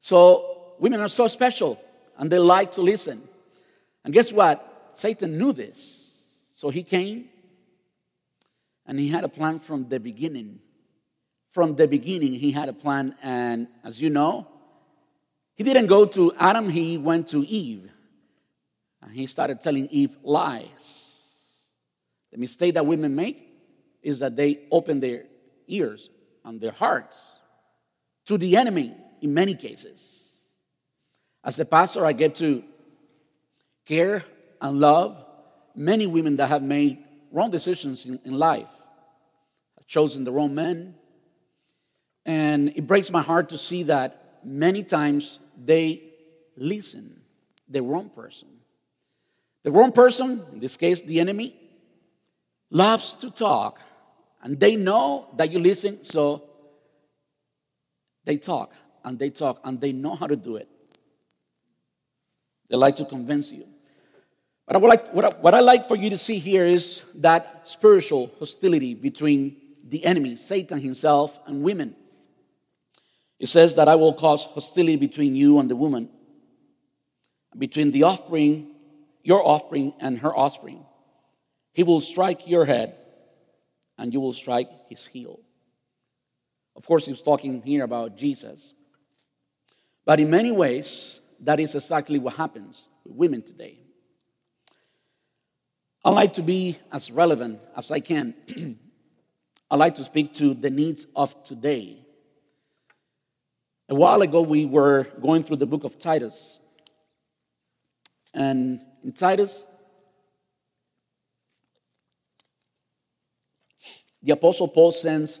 So, 0.00 0.74
women 0.78 1.00
are 1.00 1.08
so 1.08 1.26
special 1.26 1.82
and 2.18 2.30
they 2.30 2.38
like 2.38 2.72
to 2.72 2.82
listen. 2.82 3.26
And 4.06 4.14
guess 4.14 4.32
what? 4.32 4.90
Satan 4.92 5.36
knew 5.36 5.52
this. 5.52 6.30
So 6.54 6.70
he 6.70 6.84
came 6.84 7.28
and 8.86 9.00
he 9.00 9.08
had 9.08 9.24
a 9.24 9.28
plan 9.28 9.58
from 9.58 9.88
the 9.88 9.98
beginning. 9.98 10.60
From 11.50 11.74
the 11.74 11.88
beginning, 11.88 12.34
he 12.34 12.52
had 12.52 12.68
a 12.68 12.72
plan. 12.72 13.16
And 13.20 13.66
as 13.82 14.00
you 14.00 14.08
know, 14.08 14.46
he 15.56 15.64
didn't 15.64 15.88
go 15.88 16.06
to 16.06 16.32
Adam, 16.38 16.68
he 16.68 16.96
went 16.96 17.26
to 17.28 17.44
Eve. 17.44 17.90
And 19.02 19.10
he 19.10 19.26
started 19.26 19.60
telling 19.60 19.88
Eve 19.90 20.16
lies. 20.22 21.18
The 22.30 22.38
mistake 22.38 22.74
that 22.74 22.86
women 22.86 23.16
make 23.16 23.42
is 24.02 24.20
that 24.20 24.36
they 24.36 24.60
open 24.70 25.00
their 25.00 25.24
ears 25.66 26.10
and 26.44 26.60
their 26.60 26.70
hearts 26.70 27.24
to 28.26 28.38
the 28.38 28.56
enemy 28.56 28.94
in 29.20 29.34
many 29.34 29.56
cases. 29.56 30.44
As 31.42 31.58
a 31.58 31.64
pastor, 31.64 32.06
I 32.06 32.12
get 32.12 32.36
to 32.36 32.62
care 33.86 34.24
and 34.60 34.80
love 34.80 35.24
many 35.74 36.06
women 36.06 36.36
that 36.36 36.48
have 36.48 36.62
made 36.62 36.98
wrong 37.32 37.50
decisions 37.50 38.04
in, 38.04 38.20
in 38.24 38.38
life, 38.38 38.70
chosen 39.86 40.24
the 40.24 40.32
wrong 40.32 40.54
men. 40.54 40.94
And 42.24 42.72
it 42.76 42.86
breaks 42.86 43.10
my 43.10 43.22
heart 43.22 43.50
to 43.50 43.58
see 43.58 43.84
that 43.84 44.40
many 44.44 44.82
times 44.82 45.38
they 45.56 46.02
listen 46.56 47.20
the 47.68 47.82
wrong 47.82 48.10
person. 48.10 48.48
The 49.62 49.70
wrong 49.70 49.92
person, 49.92 50.44
in 50.52 50.60
this 50.60 50.76
case, 50.76 51.02
the 51.02 51.20
enemy, 51.20 51.54
loves 52.70 53.14
to 53.14 53.30
talk, 53.30 53.80
and 54.42 54.58
they 54.58 54.76
know 54.76 55.28
that 55.36 55.52
you 55.52 55.58
listen, 55.58 56.02
so 56.02 56.42
they 58.24 58.36
talk 58.36 58.72
and 59.04 59.18
they 59.18 59.30
talk 59.30 59.60
and 59.64 59.80
they 59.80 59.92
know 59.92 60.14
how 60.14 60.26
to 60.26 60.36
do 60.36 60.56
it. 60.56 60.68
They 62.68 62.76
like 62.76 62.96
to 62.96 63.04
convince 63.04 63.52
you. 63.52 63.66
But 64.66 64.76
I 64.76 64.78
would 64.80 64.88
like, 64.88 65.14
what, 65.14 65.24
I, 65.24 65.38
what 65.38 65.54
I 65.54 65.60
like 65.60 65.86
for 65.86 65.96
you 65.96 66.10
to 66.10 66.18
see 66.18 66.38
here 66.38 66.66
is 66.66 67.04
that 67.16 67.68
spiritual 67.68 68.32
hostility 68.38 68.94
between 68.94 69.56
the 69.84 70.04
enemy, 70.04 70.34
Satan 70.36 70.80
himself, 70.80 71.38
and 71.46 71.62
women. 71.62 71.94
It 73.38 73.48
says 73.48 73.76
that 73.76 73.88
I 73.88 73.94
will 73.94 74.12
cause 74.12 74.46
hostility 74.46 74.96
between 74.96 75.36
you 75.36 75.60
and 75.60 75.70
the 75.70 75.76
woman, 75.76 76.08
between 77.56 77.92
the 77.92 78.02
offspring, 78.02 78.74
your 79.22 79.46
offspring, 79.46 79.92
and 80.00 80.18
her 80.18 80.36
offspring. 80.36 80.84
He 81.72 81.84
will 81.84 82.00
strike 82.00 82.48
your 82.48 82.64
head, 82.64 82.96
and 83.98 84.12
you 84.12 84.20
will 84.20 84.32
strike 84.32 84.68
his 84.88 85.06
heel. 85.06 85.38
Of 86.74 86.86
course, 86.86 87.06
he's 87.06 87.22
talking 87.22 87.62
here 87.62 87.84
about 87.84 88.16
Jesus. 88.16 88.74
But 90.04 90.18
in 90.18 90.30
many 90.30 90.50
ways, 90.50 91.20
that 91.40 91.60
is 91.60 91.74
exactly 91.74 92.18
what 92.18 92.34
happens 92.34 92.88
with 93.04 93.14
women 93.14 93.42
today. 93.42 93.78
I 96.06 96.10
like 96.10 96.34
to 96.34 96.42
be 96.42 96.78
as 96.92 97.10
relevant 97.10 97.58
as 97.76 97.90
I 97.90 97.98
can. 97.98 98.32
I 99.72 99.74
like 99.74 99.96
to 99.96 100.04
speak 100.04 100.34
to 100.34 100.54
the 100.54 100.70
needs 100.70 101.04
of 101.16 101.42
today. 101.42 101.98
A 103.88 103.94
while 103.96 104.22
ago, 104.22 104.42
we 104.42 104.66
were 104.66 105.08
going 105.20 105.42
through 105.42 105.56
the 105.56 105.66
book 105.66 105.82
of 105.82 105.98
Titus. 105.98 106.60
And 108.32 108.82
in 109.02 109.14
Titus, 109.14 109.66
The 114.22 114.30
Apostle 114.30 114.68
Paul 114.68 114.92
sends 114.92 115.40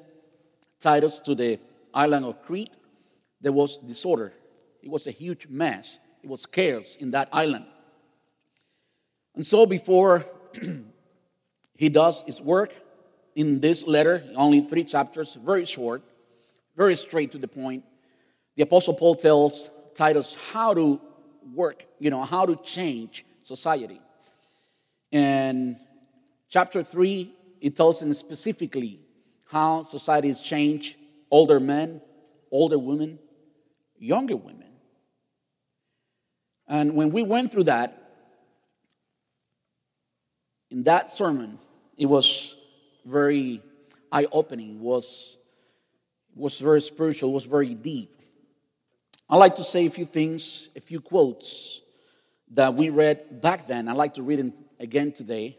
Titus 0.80 1.20
to 1.20 1.36
the 1.36 1.60
island 1.94 2.26
of 2.26 2.42
Crete. 2.42 2.74
There 3.40 3.52
was 3.52 3.76
disorder, 3.76 4.32
it 4.82 4.90
was 4.90 5.06
a 5.06 5.12
huge 5.12 5.46
mess, 5.46 6.00
it 6.24 6.28
was 6.28 6.44
chaos 6.44 6.96
in 6.98 7.12
that 7.12 7.28
island. 7.30 7.66
And 9.36 9.46
so, 9.46 9.66
before 9.66 10.24
he 11.74 11.88
does 11.88 12.22
his 12.22 12.40
work 12.40 12.74
in 13.34 13.60
this 13.60 13.86
letter, 13.86 14.24
only 14.34 14.62
three 14.62 14.84
chapters, 14.84 15.34
very 15.34 15.64
short, 15.64 16.02
very 16.76 16.96
straight 16.96 17.32
to 17.32 17.38
the 17.38 17.48
point, 17.48 17.84
the 18.56 18.62
Apostle 18.62 18.94
Paul 18.94 19.14
tells 19.14 19.70
Titus 19.94 20.36
how 20.52 20.72
to 20.74 21.00
work, 21.54 21.84
you 21.98 22.10
know, 22.10 22.22
how 22.22 22.46
to 22.46 22.56
change 22.56 23.24
society. 23.42 24.00
And 25.12 25.76
chapter 26.48 26.82
3 26.82 27.32
it 27.60 27.76
tells 27.76 28.02
him 28.02 28.12
specifically 28.14 29.00
how 29.46 29.82
society 29.82 30.28
has 30.28 30.40
changed 30.40 30.96
older 31.30 31.60
men, 31.60 32.00
older 32.50 32.78
women, 32.78 33.18
younger 33.98 34.36
women. 34.36 34.72
And 36.68 36.94
when 36.94 37.12
we 37.12 37.22
went 37.22 37.52
through 37.52 37.64
that, 37.64 38.05
in 40.70 40.82
that 40.84 41.14
sermon, 41.14 41.58
it 41.96 42.06
was 42.06 42.56
very 43.04 43.62
eye 44.10 44.26
opening, 44.32 44.80
was, 44.80 45.38
was 46.34 46.60
very 46.60 46.80
spiritual, 46.80 47.32
was 47.32 47.44
very 47.44 47.74
deep. 47.74 48.12
I 49.28 49.36
like 49.36 49.56
to 49.56 49.64
say 49.64 49.86
a 49.86 49.90
few 49.90 50.04
things, 50.04 50.68
a 50.76 50.80
few 50.80 51.00
quotes 51.00 51.80
that 52.52 52.74
we 52.74 52.90
read 52.90 53.40
back 53.40 53.66
then. 53.66 53.88
I 53.88 53.92
like 53.92 54.14
to 54.14 54.22
read 54.22 54.38
them 54.38 54.52
again 54.78 55.12
today. 55.12 55.58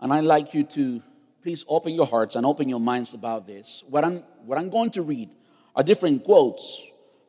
And 0.00 0.12
I'd 0.12 0.24
like 0.24 0.54
you 0.54 0.64
to 0.64 1.02
please 1.42 1.64
open 1.68 1.94
your 1.94 2.06
hearts 2.06 2.36
and 2.36 2.46
open 2.46 2.68
your 2.68 2.80
minds 2.80 3.14
about 3.14 3.46
this. 3.46 3.82
What 3.88 4.04
I'm, 4.04 4.22
what 4.44 4.58
I'm 4.58 4.70
going 4.70 4.90
to 4.92 5.02
read 5.02 5.30
are 5.74 5.82
different 5.82 6.24
quotes 6.24 6.82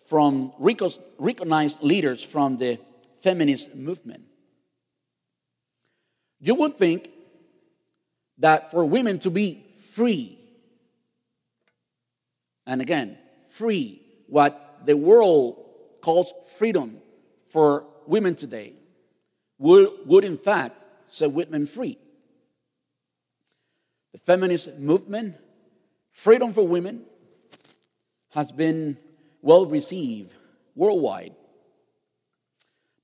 from 0.05 0.53
recognized 0.59 1.81
leaders 1.81 2.23
from 2.23 2.57
the 2.57 2.79
feminist 3.21 3.75
movement. 3.75 4.28
You 6.39 6.55
would 6.55 6.75
think 6.75 7.09
that 8.37 8.71
for 8.71 8.85
women 8.85 9.19
to 9.19 9.29
be 9.29 9.65
free, 9.91 10.39
and 12.65 12.81
again, 12.81 13.17
free, 13.49 14.01
what 14.27 14.81
the 14.85 14.95
world 14.95 15.65
calls 16.01 16.33
freedom 16.57 16.97
for 17.49 17.85
women 18.05 18.35
today, 18.35 18.73
would, 19.57 19.89
would 20.05 20.23
in 20.23 20.37
fact 20.37 20.75
set 21.05 21.31
women 21.31 21.65
free 21.65 21.97
the 24.11 24.17
feminist 24.19 24.77
movement, 24.79 25.35
freedom 26.11 26.53
for 26.53 26.67
women, 26.67 27.03
has 28.31 28.51
been 28.51 28.97
well 29.41 29.65
received 29.65 30.33
worldwide. 30.75 31.35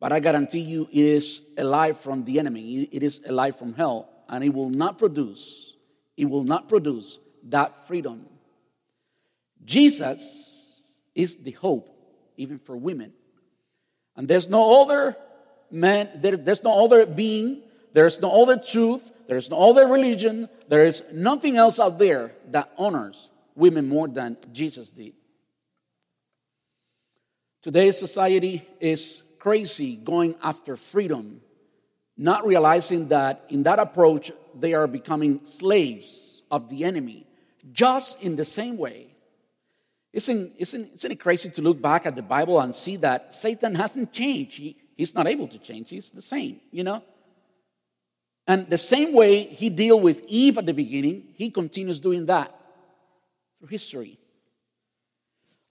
But 0.06 0.12
I 0.12 0.20
guarantee 0.20 0.60
you, 0.60 0.88
it 0.92 1.04
is 1.04 1.42
a 1.58 1.64
lie 1.64 1.92
from 1.94 2.26
the 2.26 2.38
enemy. 2.38 2.84
It 2.92 3.02
is 3.02 3.22
a 3.26 3.32
lie 3.32 3.50
from 3.50 3.74
hell, 3.74 4.08
and 4.30 4.44
it 4.44 4.54
will 4.54 4.70
not 4.70 5.00
produce. 5.00 5.76
It 6.16 6.26
will 6.26 6.44
not 6.44 6.70
produce 6.70 7.18
that 7.46 7.88
freedom. 7.88 8.28
Jesus 9.64 11.00
is 11.16 11.38
the 11.38 11.50
hope, 11.54 11.90
even 12.38 12.60
for 12.60 12.78
women. 12.78 13.14
And 14.16 14.28
there's 14.28 14.48
no 14.48 14.84
other 14.84 15.18
man, 15.72 16.12
there, 16.18 16.38
there's 16.38 16.64
no 16.64 16.86
other 16.86 17.08
being, 17.08 17.64
there's 17.94 18.22
no 18.22 18.44
other 18.44 18.58
truth, 18.58 19.12
there's 19.28 19.50
no 19.50 19.72
other 19.72 19.88
religion, 19.88 20.50
there 20.68 20.86
is 20.86 21.02
nothing 21.12 21.58
else 21.58 21.80
out 21.80 21.98
there 21.98 22.32
that 22.52 22.72
honors 22.78 23.32
women 23.56 23.90
more 23.90 24.08
than 24.08 24.38
Jesus 24.54 24.92
did. 24.92 25.14
Today's 27.64 27.98
society 27.98 28.64
is 28.80 29.24
crazy 29.46 29.96
going 29.98 30.34
after 30.42 30.76
freedom, 30.76 31.40
not 32.18 32.48
realizing 32.48 33.10
that 33.10 33.46
in 33.50 33.62
that 33.62 33.78
approach 33.78 34.32
they 34.56 34.74
are 34.74 34.88
becoming 34.88 35.40
slaves 35.44 36.42
of 36.50 36.68
the 36.68 36.84
enemy, 36.84 37.28
just 37.72 38.20
in 38.24 38.36
the 38.36 38.44
same 38.44 38.76
way. 38.76 39.06
Isn't, 40.14 40.52
isn't, 40.58 40.94
isn't 40.96 41.12
it 41.12 41.20
crazy 41.20 41.52
to 41.52 41.62
look 41.62 41.80
back 41.80 42.08
at 42.08 42.16
the 42.16 42.24
Bible 42.24 42.60
and 42.60 42.74
see 42.74 42.96
that 42.98 43.36
Satan 43.36 43.76
hasn't 43.76 44.12
changed? 44.12 44.58
He, 44.58 44.78
he's 44.98 45.14
not 45.14 45.28
able 45.28 45.48
to 45.50 45.60
change, 45.60 45.92
he's 45.92 46.10
the 46.10 46.24
same, 46.24 46.60
you 46.72 46.84
know? 46.84 47.04
And 48.48 48.68
the 48.68 48.80
same 48.80 49.14
way 49.14 49.44
he 49.44 49.70
dealt 49.70 50.02
with 50.02 50.24
Eve 50.28 50.58
at 50.58 50.66
the 50.66 50.74
beginning, 50.74 51.22
he 51.36 51.52
continues 51.52 52.00
doing 52.00 52.26
that 52.26 52.52
through 53.60 53.68
history. 53.68 54.18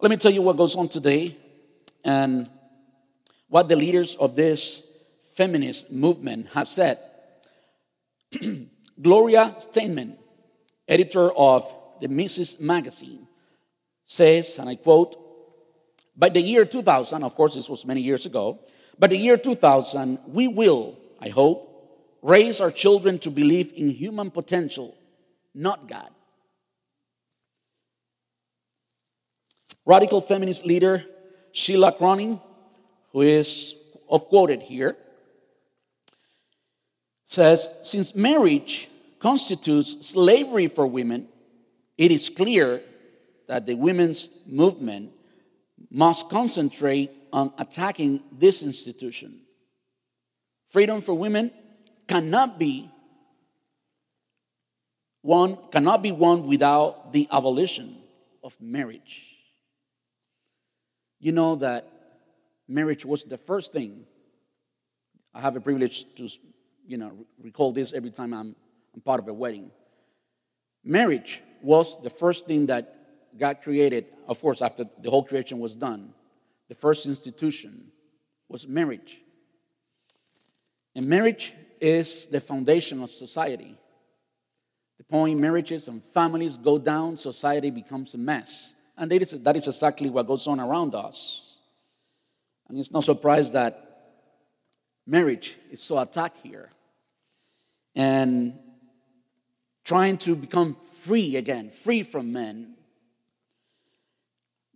Let 0.01 0.13
me 0.13 0.17
tell 0.17 0.33
you 0.33 0.43
what 0.43 0.57
goes 0.57 0.77
on 0.77 0.89
today 0.89 1.37
and 2.05 2.49
what 3.55 3.69
the 3.69 3.77
leaders 3.77 4.17
of 4.17 4.35
this 4.35 4.83
feminist 5.35 5.89
movement 5.89 6.49
have 6.55 6.69
said. 6.69 6.99
Gloria 9.01 9.55
Steinem, 9.59 10.17
editor 10.89 11.31
of 11.31 11.73
the 12.01 12.09
Mrs. 12.09 12.59
magazine, 12.59 13.29
says, 14.05 14.59
and 14.59 14.69
I 14.69 14.75
quote, 14.75 15.15
by 16.17 16.31
the 16.31 16.41
year 16.41 16.65
2000, 16.65 17.23
of 17.23 17.37
course, 17.37 17.55
this 17.55 17.69
was 17.69 17.87
many 17.87 18.01
years 18.01 18.27
ago, 18.27 18.59
by 18.99 19.07
the 19.07 19.17
year 19.17 19.37
2000, 19.37 20.19
we 20.27 20.49
will, 20.49 20.99
I 21.21 21.29
hope, 21.29 22.19
raise 22.23 22.61
our 22.61 22.73
children 22.73 23.21
to 23.21 23.31
believe 23.31 23.73
in 23.77 23.89
human 23.89 24.33
potential, 24.33 24.97
not 25.55 25.87
God. 25.87 26.11
Radical 29.87 30.21
feminist 30.21 30.67
leader 30.67 31.05
Sheila 31.53 31.93
Cronan, 31.93 32.41
who 33.15 33.23
is 33.23 33.77
quoted 34.09 34.61
here, 34.61 34.97
says 37.27 37.69
Since 37.83 38.15
marriage 38.15 38.91
constitutes 39.21 40.07
slavery 40.07 40.67
for 40.67 40.87
women, 40.87 41.29
it 41.97 42.11
is 42.11 42.29
clear 42.29 42.83
that 43.47 43.67
the 43.67 43.75
women's 43.75 44.29
movement 44.47 45.13
must 45.91 46.29
concentrate 46.29 47.13
on 47.33 47.53
attacking 47.57 48.21
this 48.33 48.63
institution. 48.63 49.41
Freedom 50.69 51.01
for 51.01 51.15
women 51.15 51.53
cannot 52.09 52.59
be 52.59 52.91
one 55.23 55.57
cannot 55.71 56.03
be 56.03 56.13
won 56.13 56.47
without 56.47 57.13
the 57.13 57.29
abolition 57.33 57.97
of 58.43 58.61
marriage. 58.61 59.31
You 61.19 61.33
know 61.33 61.55
that 61.57 61.94
marriage 62.69 63.05
was 63.05 63.25
the 63.25 63.39
first 63.39 63.73
thing. 63.73 64.07
I 65.33 65.41
have 65.41 65.57
a 65.57 65.61
privilege 65.61 66.07
to, 66.17 66.29
you 66.87 66.97
know, 66.97 67.13
recall 67.41 67.73
this 67.73 67.93
every 67.93 68.11
time 68.11 68.33
I'm, 68.33 68.55
I'm 68.95 69.01
part 69.01 69.21
of 69.21 69.29
a 69.29 69.35
wedding. 69.35 69.71
Marriage 70.85 71.43
was 71.63 72.01
the 72.03 72.11
first 72.11 72.47
thing 72.47 72.67
that 72.67 72.95
God 73.39 73.63
created, 73.63 74.07
of 74.29 74.41
course, 74.41 74.63
after 74.63 74.85
the 75.03 75.11
whole 75.11 75.25
creation 75.25 75.59
was 75.59 75.75
done. 75.75 76.15
The 76.69 76.75
first 76.75 77.07
institution 77.07 77.89
was 78.49 78.69
marriage. 78.69 79.21
And 80.95 81.07
marriage 81.07 81.55
is 81.81 82.27
the 82.27 82.41
foundation 82.41 83.03
of 83.03 83.11
society. 83.11 83.77
The 84.99 85.05
point 85.05 85.41
marriages 85.41 85.89
and 85.89 86.03
families 86.13 86.57
go 86.57 86.79
down, 86.79 87.17
society 87.17 87.71
becomes 87.71 88.15
a 88.15 88.19
mess. 88.19 88.75
And 88.97 89.11
that 89.11 89.23
is, 89.23 89.33
that 89.33 89.57
is 89.57 89.67
exactly 89.67 90.09
what 90.09 90.27
goes 90.27 90.47
on 90.47 90.61
around 90.61 90.95
us. 90.95 91.44
And 92.69 92.79
it's 92.79 92.91
no 92.91 93.01
surprise 93.01 93.53
that 93.53 93.81
marriage 95.07 95.57
is 95.71 95.83
so 95.83 95.99
attacked 95.99 96.39
here. 96.39 96.71
And 97.95 98.59
trying 99.85 100.19
to 100.19 100.35
become 100.35 100.77
free 101.03 101.37
again, 101.37 101.71
free 101.71 102.03
from 102.03 102.33
men. 102.33 102.75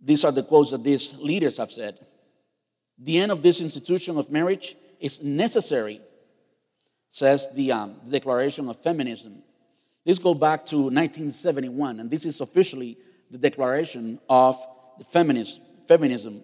These 0.01 0.23
are 0.23 0.31
the 0.31 0.43
quotes 0.43 0.71
that 0.71 0.83
these 0.83 1.13
leaders 1.15 1.57
have 1.57 1.71
said. 1.71 1.99
The 2.97 3.17
end 3.17 3.31
of 3.31 3.41
this 3.41 3.59
institution 3.59 4.17
of 4.17 4.29
marriage 4.29 4.75
is 4.99 5.21
necessary 5.21 6.01
says 7.09 7.49
the, 7.53 7.71
um, 7.71 7.95
Declaration 8.09 8.69
of 8.69 8.81
Feminism. 8.81 9.41
This 10.05 10.19
goes 10.19 10.37
back 10.37 10.65
to 10.67 10.77
1971, 10.77 11.99
and 11.99 12.09
this 12.09 12.25
is 12.25 12.41
officially 12.41 12.97
the 13.29 13.37
declaration 13.37 14.19
of 14.29 14.57
the 14.97 15.03
feminist, 15.05 15.59
feminism. 15.87 16.43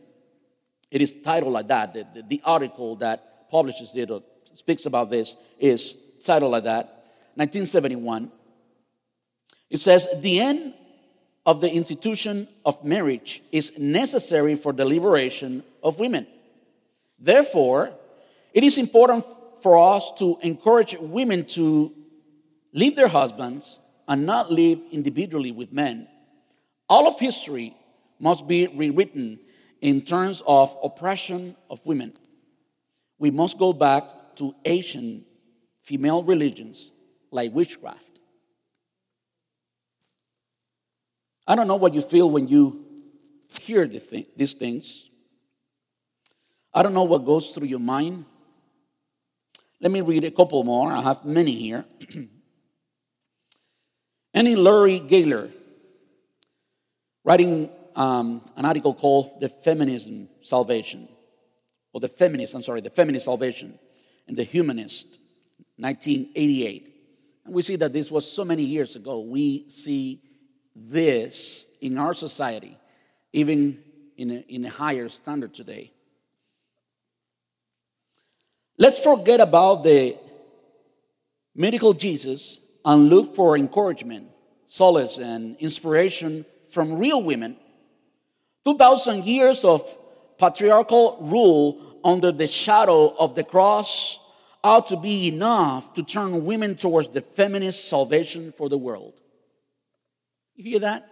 It 0.96 1.02
is 1.02 1.14
titled 1.14 1.52
like 1.52 1.68
that. 1.68 1.92
The, 1.92 2.08
the, 2.14 2.22
the 2.22 2.42
article 2.46 2.96
that 3.04 3.52
publishes 3.52 3.98
it 3.98 4.10
or 4.10 4.24
speaks 4.54 4.86
about 4.86 5.10
this 5.10 5.36
is 5.60 5.94
titled 6.24 6.54
like 6.54 6.64
that. 6.64 6.86
1971. 7.36 8.32
It 9.70 9.80
says, 9.80 10.08
The 10.16 10.40
end 10.40 10.74
of 11.46 11.60
the 11.60 11.70
institution 11.70 12.48
of 12.66 12.82
marriage 12.86 13.44
is 13.52 13.74
necessary 13.78 14.56
for 14.56 14.72
the 14.72 14.86
liberation 14.86 15.66
of 15.84 16.00
women. 16.00 16.28
Therefore, 17.20 17.92
it 18.54 18.64
is 18.64 18.78
important 18.78 19.26
for 19.62 19.78
us 19.78 20.14
to 20.20 20.38
encourage 20.44 20.96
women 20.98 21.44
to 21.48 21.92
leave 22.72 22.96
their 22.96 23.10
husbands 23.10 23.80
and 24.08 24.26
not 24.26 24.50
live 24.50 24.80
individually 24.94 25.52
with 25.52 25.74
men. 25.74 26.08
All 26.88 27.06
of 27.06 27.20
history 27.20 27.76
must 28.18 28.48
be 28.48 28.68
rewritten 28.68 29.40
in 29.86 30.02
terms 30.02 30.42
of 30.48 30.76
oppression 30.82 31.56
of 31.70 31.80
women. 31.86 32.12
We 33.20 33.30
must 33.30 33.60
go 33.60 33.72
back 33.72 34.04
to 34.38 34.56
ancient 34.66 35.28
female 35.84 36.24
religions 36.24 36.92
like 37.30 37.54
witchcraft. 37.54 38.20
I 41.46 41.56
don't 41.56 41.68
know 41.68 41.76
what 41.76 41.94
you 41.94 42.02
feel 42.02 42.32
when 42.32 42.48
you 42.48 42.84
hear 43.62 43.86
these 43.86 44.56
things. 44.56 45.08
I 46.74 46.82
don't 46.82 46.96
know 46.96 47.04
what 47.04 47.24
goes 47.24 47.52
through 47.52 47.68
your 47.68 47.78
mind. 47.80 48.26
Let 49.80 49.92
me 49.92 50.02
read 50.02 50.26
a 50.26 50.32
couple 50.32 50.64
more. 50.64 50.92
I 50.92 51.04
have 51.04 51.24
many 51.26 51.52
here. 51.52 51.86
Annie 54.34 54.56
Laurie 54.56 54.98
Gaylor, 54.98 55.52
writing 57.24 57.70
um, 57.96 58.42
an 58.56 58.66
article 58.66 58.94
called 58.94 59.40
The 59.40 59.50
Feminism 59.50 60.30
Salvation, 60.42 61.08
or 61.94 62.02
The 62.02 62.08
Feminist, 62.08 62.54
I'm 62.54 62.62
sorry, 62.62 62.82
The 62.82 62.90
Feminist 62.90 63.26
Salvation, 63.26 63.80
and 64.28 64.38
The 64.38 64.44
Humanist, 64.44 65.20
1988. 65.78 66.94
And 67.46 67.54
we 67.54 67.62
see 67.62 67.76
that 67.78 67.94
this 67.94 68.12
was 68.12 68.30
so 68.30 68.44
many 68.44 68.64
years 68.64 68.96
ago. 68.96 69.20
We 69.20 69.70
see 69.70 70.22
this 70.76 71.68
in 71.82 71.98
our 71.98 72.14
society, 72.14 72.78
even 73.34 73.82
in 74.18 74.32
a, 74.32 74.46
in 74.48 74.66
a 74.66 74.70
higher 74.70 75.10
standard 75.10 75.54
today. 75.54 75.92
Let's 78.78 79.00
forget 79.00 79.40
about 79.40 79.84
the 79.84 80.18
medical 81.56 81.94
Jesus 81.94 82.60
and 82.84 83.10
look 83.10 83.36
for 83.36 83.58
encouragement, 83.58 84.28
solace, 84.66 85.18
and 85.18 85.56
inspiration 85.58 86.46
from 86.70 86.96
real 86.96 87.24
women. 87.24 87.58
2,000 88.66 89.26
years 89.26 89.64
of 89.64 89.98
patriarchal 90.38 91.18
rule 91.22 92.00
under 92.04 92.32
the 92.32 92.48
shadow 92.48 93.16
of 93.16 93.36
the 93.36 93.44
cross 93.44 94.20
ought 94.64 94.88
to 94.88 94.98
be 94.98 95.28
enough 95.28 95.94
to 95.94 96.04
turn 96.04 96.44
women 96.44 96.76
towards 96.76 97.10
the 97.10 97.22
feminist 97.22 97.88
salvation 97.88 98.52
for 98.52 98.68
the 98.68 98.78
world. 98.78 99.14
You 100.56 100.72
hear 100.72 100.80
that? 100.80 101.04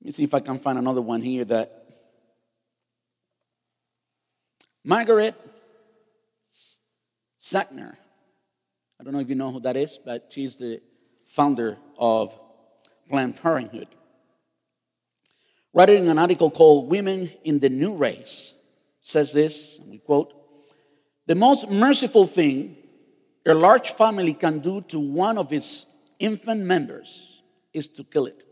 Let 0.00 0.04
me 0.04 0.10
see 0.10 0.24
if 0.24 0.34
I 0.34 0.40
can 0.40 0.58
find 0.58 0.78
another 0.78 1.00
one 1.00 1.22
here 1.22 1.44
that 1.46 1.84
Margaret 4.84 5.34
Sanger. 7.38 7.96
I 9.00 9.04
don't 9.04 9.12
know 9.12 9.20
if 9.20 9.28
you 9.28 9.34
know 9.34 9.50
who 9.50 9.60
that 9.60 9.76
is, 9.76 9.98
but 10.04 10.26
she's 10.30 10.58
the 10.58 10.82
founder 11.24 11.78
of 11.98 12.38
Planned 13.08 13.36
Parenthood. 13.36 13.88
Writing 15.72 16.08
an 16.08 16.18
article 16.18 16.50
called 16.50 16.90
Women 16.90 17.30
in 17.44 17.58
the 17.58 17.68
New 17.68 17.94
Race, 17.94 18.54
says 19.00 19.32
this, 19.32 19.78
and 19.78 19.90
we 19.90 19.98
quote, 19.98 20.34
the 21.26 21.34
most 21.34 21.68
merciful 21.68 22.26
thing 22.26 22.76
a 23.46 23.54
large 23.54 23.92
family 23.92 24.34
can 24.34 24.58
do 24.58 24.80
to 24.82 24.98
one 24.98 25.38
of 25.38 25.52
its 25.52 25.86
infant 26.18 26.62
members 26.62 27.42
is 27.72 27.88
to 27.88 28.04
kill 28.04 28.26
it. 28.26 28.44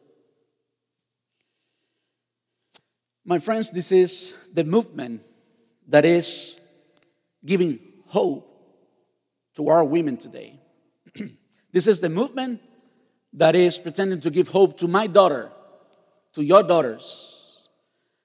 My 3.24 3.38
friends, 3.38 3.72
this 3.72 3.92
is 3.92 4.34
the 4.54 4.64
movement 4.64 5.22
that 5.88 6.04
is 6.04 6.58
giving 7.44 7.80
hope 8.06 8.46
to 9.56 9.68
our 9.68 9.84
women 9.84 10.16
today. 10.16 10.60
this 11.72 11.86
is 11.86 12.00
the 12.00 12.08
movement 12.08 12.60
that 13.36 13.54
is 13.54 13.78
pretending 13.78 14.20
to 14.20 14.30
give 14.30 14.48
hope 14.48 14.78
to 14.78 14.88
my 14.88 15.06
daughter, 15.06 15.50
to 16.32 16.42
your 16.42 16.62
daughters. 16.62 17.68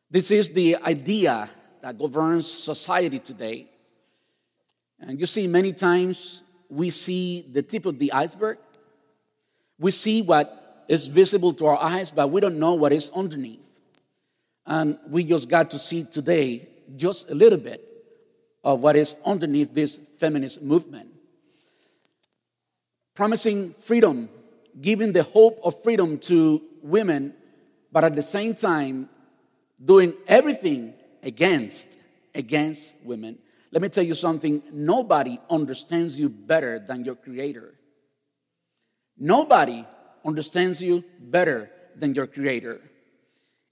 This 0.09 0.31
is 0.31 0.49
the 0.49 0.77
idea 0.77 1.49
that 1.81 1.99
governs 1.99 2.51
society 2.51 3.19
today. 3.19 3.67
And 4.99 5.19
you 5.19 5.25
see, 5.25 5.47
many 5.47 5.73
times 5.73 6.41
we 6.69 6.89
see 6.89 7.45
the 7.51 7.61
tip 7.61 7.85
of 7.85 7.99
the 7.99 8.13
iceberg. 8.13 8.57
We 9.77 9.91
see 9.91 10.21
what 10.21 10.85
is 10.87 11.07
visible 11.07 11.53
to 11.55 11.65
our 11.65 11.77
eyes, 11.77 12.11
but 12.11 12.29
we 12.29 12.39
don't 12.39 12.59
know 12.59 12.73
what 12.73 12.93
is 12.93 13.09
underneath. 13.13 13.65
And 14.65 14.97
we 15.09 15.23
just 15.25 15.49
got 15.49 15.71
to 15.71 15.79
see 15.79 16.03
today 16.03 16.69
just 16.95 17.29
a 17.29 17.35
little 17.35 17.57
bit 17.59 17.83
of 18.63 18.79
what 18.79 18.95
is 18.95 19.15
underneath 19.25 19.73
this 19.73 19.99
feminist 20.19 20.61
movement. 20.61 21.09
Promising 23.15 23.73
freedom, 23.79 24.29
giving 24.79 25.11
the 25.11 25.23
hope 25.23 25.59
of 25.63 25.81
freedom 25.83 26.17
to 26.19 26.61
women, 26.81 27.33
but 27.91 28.03
at 28.03 28.15
the 28.15 28.21
same 28.21 28.55
time, 28.55 29.09
doing 29.83 30.13
everything 30.27 30.93
against 31.23 31.97
against 32.33 32.93
women. 33.03 33.37
Let 33.71 33.81
me 33.81 33.89
tell 33.89 34.03
you 34.03 34.13
something 34.13 34.61
nobody 34.71 35.39
understands 35.49 36.19
you 36.19 36.29
better 36.29 36.79
than 36.79 37.05
your 37.05 37.15
creator. 37.15 37.73
Nobody 39.17 39.85
understands 40.25 40.81
you 40.81 41.03
better 41.19 41.71
than 41.95 42.15
your 42.15 42.27
creator. 42.27 42.81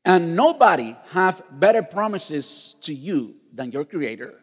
And 0.05 0.35
nobody 0.35 0.95
have 1.11 1.41
better 1.51 1.83
promises 1.83 2.75
to 2.81 2.93
you 2.93 3.35
than 3.53 3.71
your 3.71 3.85
creator. 3.85 4.39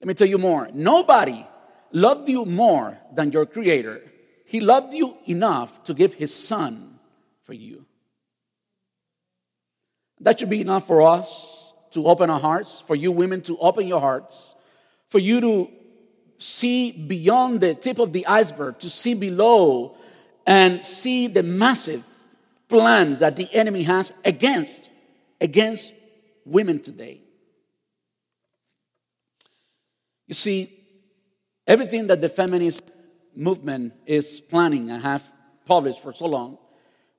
Let 0.00 0.08
me 0.08 0.14
tell 0.14 0.28
you 0.28 0.38
more. 0.38 0.68
Nobody 0.72 1.46
loved 1.92 2.28
you 2.28 2.44
more 2.44 2.98
than 3.14 3.30
your 3.30 3.46
creator. 3.46 4.02
He 4.54 4.60
loved 4.60 4.94
you 4.94 5.16
enough 5.26 5.82
to 5.82 5.94
give 5.94 6.14
his 6.14 6.32
son 6.32 7.00
for 7.42 7.54
you. 7.54 7.86
That 10.20 10.38
should 10.38 10.48
be 10.48 10.60
enough 10.60 10.86
for 10.86 11.02
us 11.02 11.72
to 11.90 12.06
open 12.06 12.30
our 12.30 12.38
hearts, 12.38 12.80
for 12.80 12.94
you 12.94 13.10
women 13.10 13.42
to 13.42 13.58
open 13.58 13.88
your 13.88 13.98
hearts, 13.98 14.54
for 15.08 15.18
you 15.18 15.40
to 15.40 15.68
see 16.38 16.92
beyond 16.92 17.62
the 17.62 17.74
tip 17.74 17.98
of 17.98 18.12
the 18.12 18.28
iceberg, 18.28 18.78
to 18.78 18.88
see 18.88 19.14
below 19.14 19.96
and 20.46 20.84
see 20.84 21.26
the 21.26 21.42
massive 21.42 22.04
plan 22.68 23.18
that 23.18 23.34
the 23.34 23.52
enemy 23.52 23.82
has 23.82 24.12
against 24.24 24.88
against 25.40 25.94
women 26.44 26.80
today. 26.80 27.20
You 30.28 30.34
see, 30.34 30.70
everything 31.66 32.06
that 32.06 32.20
the 32.20 32.28
feminist 32.28 32.93
movement 33.36 33.92
is 34.06 34.40
planning 34.40 34.90
and 34.90 35.02
have 35.02 35.24
published 35.66 36.00
for 36.00 36.12
so 36.12 36.26
long, 36.26 36.58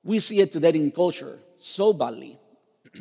we 0.02 0.20
see 0.20 0.40
it 0.40 0.52
today 0.52 0.70
in 0.70 0.90
culture 0.90 1.38
so 1.58 1.92
badly. 1.92 2.38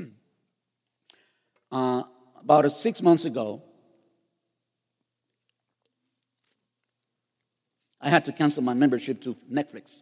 uh, 1.72 2.04
about 2.40 2.72
six 2.72 3.02
months 3.02 3.26
ago, 3.26 3.62
I 8.02 8.10
had 8.10 8.26
to 8.26 8.32
cancel 8.32 8.62
my 8.62 8.74
membership 8.74 9.22
to 9.22 9.36
Netflix. 9.52 10.02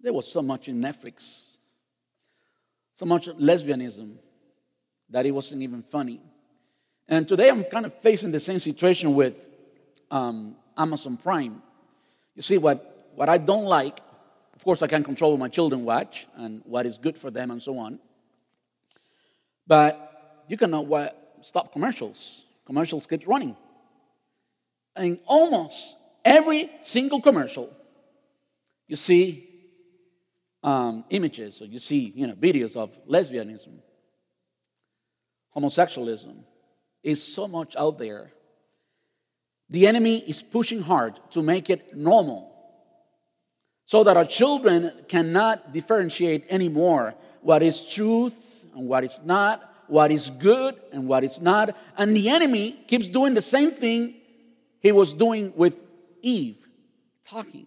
There 0.00 0.12
was 0.12 0.30
so 0.30 0.42
much 0.42 0.68
in 0.68 0.80
Netflix, 0.80 1.56
so 2.94 3.04
much 3.04 3.26
lesbianism 3.26 4.16
that 5.10 5.26
it 5.26 5.32
wasn't 5.32 5.62
even 5.62 5.82
funny. 5.82 6.20
And 7.08 7.26
today 7.26 7.48
I'm 7.48 7.64
kind 7.64 7.86
of 7.86 7.94
facing 8.00 8.30
the 8.30 8.38
same 8.38 8.58
situation 8.58 9.14
with 9.14 9.44
um, 10.10 10.56
Amazon 10.78 11.16
Prime. 11.16 11.60
You 12.34 12.42
see, 12.42 12.56
what, 12.56 13.10
what 13.14 13.28
I 13.28 13.36
don't 13.36 13.64
like, 13.64 13.98
of 14.54 14.64
course, 14.64 14.80
I 14.82 14.86
can 14.86 15.04
control 15.04 15.32
what 15.32 15.40
my 15.40 15.48
children 15.48 15.84
watch 15.84 16.26
and 16.36 16.62
what 16.64 16.86
is 16.86 16.96
good 16.96 17.18
for 17.18 17.30
them 17.30 17.50
and 17.50 17.60
so 17.60 17.76
on. 17.78 17.98
But 19.66 20.44
you 20.48 20.56
cannot 20.56 20.86
what, 20.86 21.38
stop 21.42 21.72
commercials. 21.72 22.44
Commercials 22.64 23.06
keep 23.06 23.26
running. 23.26 23.56
And 24.96 25.20
almost 25.26 25.96
every 26.24 26.70
single 26.80 27.20
commercial, 27.20 27.72
you 28.86 28.96
see 28.96 29.48
um, 30.62 31.04
images 31.10 31.62
or 31.62 31.66
you 31.66 31.78
see 31.78 32.12
you 32.14 32.26
know, 32.26 32.34
videos 32.34 32.76
of 32.76 32.98
lesbianism, 33.06 33.78
homosexualism 35.54 36.44
is 37.02 37.22
so 37.22 37.46
much 37.46 37.76
out 37.76 37.98
there. 37.98 38.32
The 39.70 39.86
enemy 39.86 40.18
is 40.18 40.42
pushing 40.42 40.82
hard 40.82 41.18
to 41.30 41.42
make 41.42 41.68
it 41.68 41.96
normal 41.96 42.48
so 43.86 44.04
that 44.04 44.16
our 44.16 44.24
children 44.24 44.92
cannot 45.08 45.72
differentiate 45.72 46.46
anymore 46.50 47.14
what 47.40 47.62
is 47.62 47.86
truth 47.86 48.64
and 48.74 48.88
what 48.88 49.04
is 49.04 49.20
not, 49.24 49.62
what 49.86 50.12
is 50.12 50.30
good 50.30 50.74
and 50.92 51.08
what 51.08 51.24
is 51.24 51.40
not. 51.40 51.76
And 51.96 52.16
the 52.16 52.28
enemy 52.28 52.78
keeps 52.86 53.08
doing 53.08 53.34
the 53.34 53.40
same 53.40 53.70
thing 53.70 54.14
he 54.80 54.92
was 54.92 55.12
doing 55.14 55.52
with 55.56 55.76
Eve, 56.22 56.56
talking, 57.24 57.66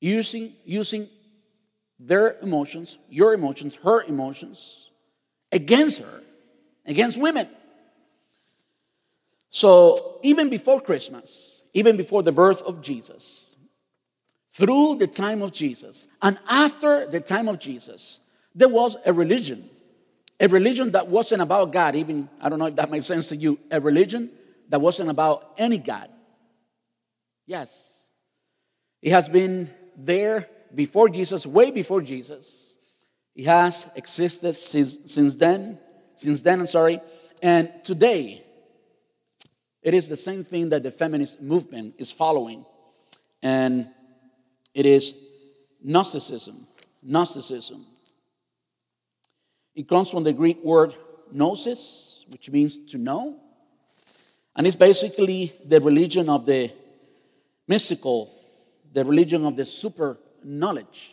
using, 0.00 0.52
using 0.64 1.08
their 1.98 2.36
emotions, 2.40 2.98
your 3.08 3.34
emotions, 3.34 3.76
her 3.76 4.02
emotions, 4.02 4.90
against 5.52 6.02
her, 6.02 6.22
against 6.84 7.18
women. 7.18 7.48
So, 9.50 10.18
even 10.22 10.50
before 10.50 10.80
Christmas, 10.80 11.62
even 11.72 11.96
before 11.96 12.22
the 12.22 12.32
birth 12.32 12.62
of 12.62 12.82
Jesus, 12.82 13.56
through 14.52 14.96
the 14.96 15.06
time 15.06 15.42
of 15.42 15.52
Jesus, 15.52 16.08
and 16.22 16.38
after 16.48 17.06
the 17.06 17.20
time 17.20 17.48
of 17.48 17.58
Jesus, 17.58 18.20
there 18.54 18.68
was 18.68 18.96
a 19.04 19.12
religion. 19.12 19.68
A 20.40 20.48
religion 20.48 20.92
that 20.92 21.08
wasn't 21.08 21.42
about 21.42 21.72
God, 21.72 21.94
even, 21.94 22.28
I 22.40 22.48
don't 22.48 22.58
know 22.58 22.66
if 22.66 22.76
that 22.76 22.90
makes 22.90 23.06
sense 23.06 23.28
to 23.28 23.36
you, 23.36 23.58
a 23.70 23.80
religion 23.80 24.30
that 24.68 24.80
wasn't 24.80 25.10
about 25.10 25.52
any 25.58 25.78
God. 25.78 26.10
Yes. 27.46 28.00
It 29.02 29.12
has 29.12 29.28
been 29.28 29.70
there 29.96 30.48
before 30.74 31.08
Jesus, 31.08 31.46
way 31.46 31.70
before 31.70 32.00
Jesus. 32.00 32.76
It 33.34 33.44
has 33.44 33.86
existed 33.94 34.54
since, 34.54 34.98
since 35.06 35.36
then, 35.36 35.78
since 36.14 36.40
then, 36.40 36.60
I'm 36.60 36.66
sorry. 36.66 37.00
And 37.42 37.70
today, 37.84 38.45
it 39.86 39.94
is 39.94 40.08
the 40.08 40.16
same 40.16 40.42
thing 40.42 40.70
that 40.70 40.82
the 40.82 40.90
feminist 40.90 41.40
movement 41.40 41.94
is 41.96 42.10
following. 42.10 42.66
And 43.40 43.86
it 44.74 44.84
is 44.84 45.14
Gnosticism. 45.80 46.66
Gnosticism. 47.04 47.86
It 49.76 49.88
comes 49.88 50.10
from 50.10 50.24
the 50.24 50.32
Greek 50.32 50.64
word 50.64 50.96
gnosis, 51.30 52.24
which 52.30 52.50
means 52.50 52.78
to 52.86 52.98
know. 52.98 53.36
And 54.56 54.66
it's 54.66 54.74
basically 54.74 55.52
the 55.64 55.80
religion 55.80 56.28
of 56.28 56.46
the 56.46 56.72
mystical, 57.68 58.34
the 58.92 59.04
religion 59.04 59.46
of 59.46 59.54
the 59.54 59.64
super 59.64 60.18
knowledge. 60.42 61.12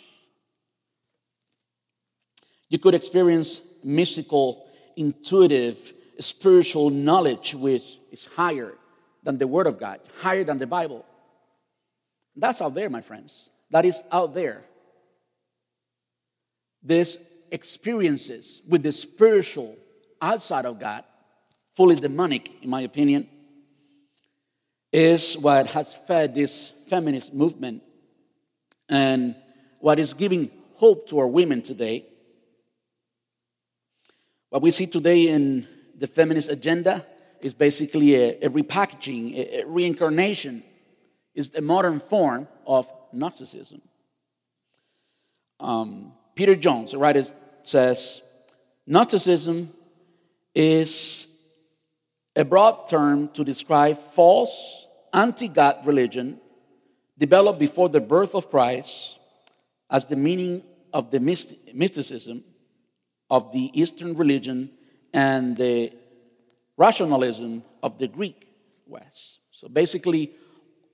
You 2.70 2.80
could 2.80 2.96
experience 2.96 3.62
mystical, 3.84 4.68
intuitive, 4.96 5.94
spiritual 6.20 6.90
knowledge 6.90 7.54
which 7.54 8.00
is 8.14 8.26
higher 8.26 8.76
than 9.24 9.38
the 9.40 9.48
Word 9.48 9.66
of 9.66 9.80
God, 9.80 10.00
higher 10.22 10.44
than 10.44 10.60
the 10.60 10.68
Bible. 10.68 11.04
That's 12.36 12.62
out 12.62 12.76
there, 12.76 12.90
my 12.90 13.02
friends. 13.02 13.50
That 13.72 13.86
is 13.86 14.02
out 14.12 14.36
there. 14.36 14.64
These 16.84 17.18
experiences 17.52 18.62
with 18.68 18.84
the 18.84 18.92
spiritual 18.92 19.76
outside 20.22 20.66
of 20.66 20.80
God, 20.80 21.04
fully 21.76 21.96
demonic, 21.96 22.52
in 22.62 22.70
my 22.70 22.82
opinion, 22.82 23.28
is 24.92 25.36
what 25.36 25.68
has 25.68 25.96
fed 25.96 26.36
this 26.36 26.72
feminist 26.88 27.34
movement 27.34 27.82
and 28.90 29.36
what 29.80 29.98
is 29.98 30.14
giving 30.14 30.52
hope 30.76 31.08
to 31.08 31.18
our 31.18 31.28
women 31.28 31.64
today. 31.64 32.06
What 34.50 34.62
we 34.62 34.70
see 34.70 34.86
today 34.86 35.30
in 35.30 35.68
the 35.98 36.06
feminist 36.06 36.50
agenda 36.50 37.08
is 37.44 37.54
basically 37.54 38.16
a, 38.16 38.30
a 38.46 38.50
repackaging, 38.50 39.36
a, 39.36 39.62
a 39.62 39.66
reincarnation, 39.66 40.64
is 41.36 41.56
a 41.56 41.62
modern 41.62 42.00
form 42.00 42.48
of 42.66 42.92
Gnosticism. 43.12 43.82
Um, 45.60 46.14
Peter 46.36 46.56
Jones, 46.56 46.94
a 46.94 46.98
writer, 46.98 47.24
says 47.64 48.22
Gnosticism 48.88 49.72
is 50.56 51.28
a 52.36 52.44
broad 52.44 52.88
term 52.88 53.30
to 53.30 53.44
describe 53.44 53.98
false, 53.98 54.88
anti 55.14 55.48
God 55.48 55.86
religion 55.86 56.40
developed 57.18 57.60
before 57.60 57.90
the 57.90 58.02
birth 58.02 58.36
of 58.36 58.50
Christ 58.50 59.20
as 59.90 60.08
the 60.08 60.16
meaning 60.16 60.64
of 60.92 61.12
the 61.12 61.20
mysticism 61.20 62.44
of 63.30 63.52
the 63.52 63.70
Eastern 63.80 64.16
religion 64.16 64.72
and 65.14 65.56
the 65.56 65.94
rationalism 66.78 67.64
of 67.82 67.98
the 67.98 68.08
Greek 68.08 68.48
West. 68.88 69.40
So 69.52 69.68
basically, 69.68 70.32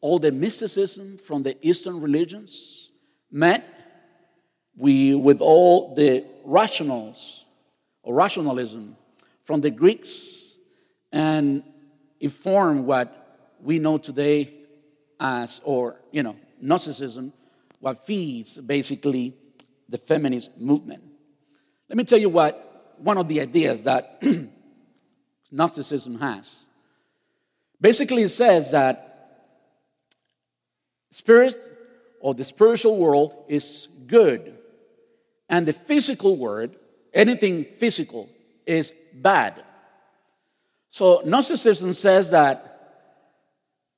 all 0.01 0.19
the 0.19 0.31
mysticism 0.31 1.17
from 1.17 1.43
the 1.43 1.57
Eastern 1.65 2.01
religions 2.01 2.91
met 3.31 3.65
we, 4.77 5.13
with 5.13 5.41
all 5.41 5.93
the 5.93 6.25
rationals 6.45 7.45
or 8.01 8.15
rationalism 8.15 8.95
from 9.43 9.61
the 9.61 9.69
Greeks 9.69 10.55
and 11.11 11.63
inform 12.19 12.85
what 12.85 13.15
we 13.61 13.79
know 13.79 13.97
today 13.97 14.53
as, 15.19 15.59
or, 15.65 15.97
you 16.11 16.23
know, 16.23 16.37
Gnosticism, 16.61 17.33
what 17.79 18.05
feeds 18.05 18.57
basically 18.57 19.33
the 19.89 19.97
feminist 19.97 20.57
movement. 20.57 21.03
Let 21.89 21.97
me 21.97 22.03
tell 22.03 22.19
you 22.19 22.29
what 22.29 22.95
one 22.99 23.17
of 23.17 23.27
the 23.27 23.41
ideas 23.41 23.83
that 23.83 24.21
Gnosticism 25.51 26.19
has. 26.19 26.67
Basically, 27.81 28.23
it 28.23 28.29
says 28.29 28.71
that 28.71 29.05
spirit 31.11 31.57
or 32.19 32.33
the 32.33 32.43
spiritual 32.43 32.97
world 32.97 33.45
is 33.47 33.87
good, 34.07 34.57
and 35.47 35.67
the 35.67 35.73
physical 35.73 36.35
world, 36.35 36.75
anything 37.13 37.65
physical, 37.77 38.29
is 38.65 38.93
bad. 39.13 39.63
So, 40.89 41.21
Gnosticism 41.25 41.93
says 41.93 42.31
that 42.31 42.69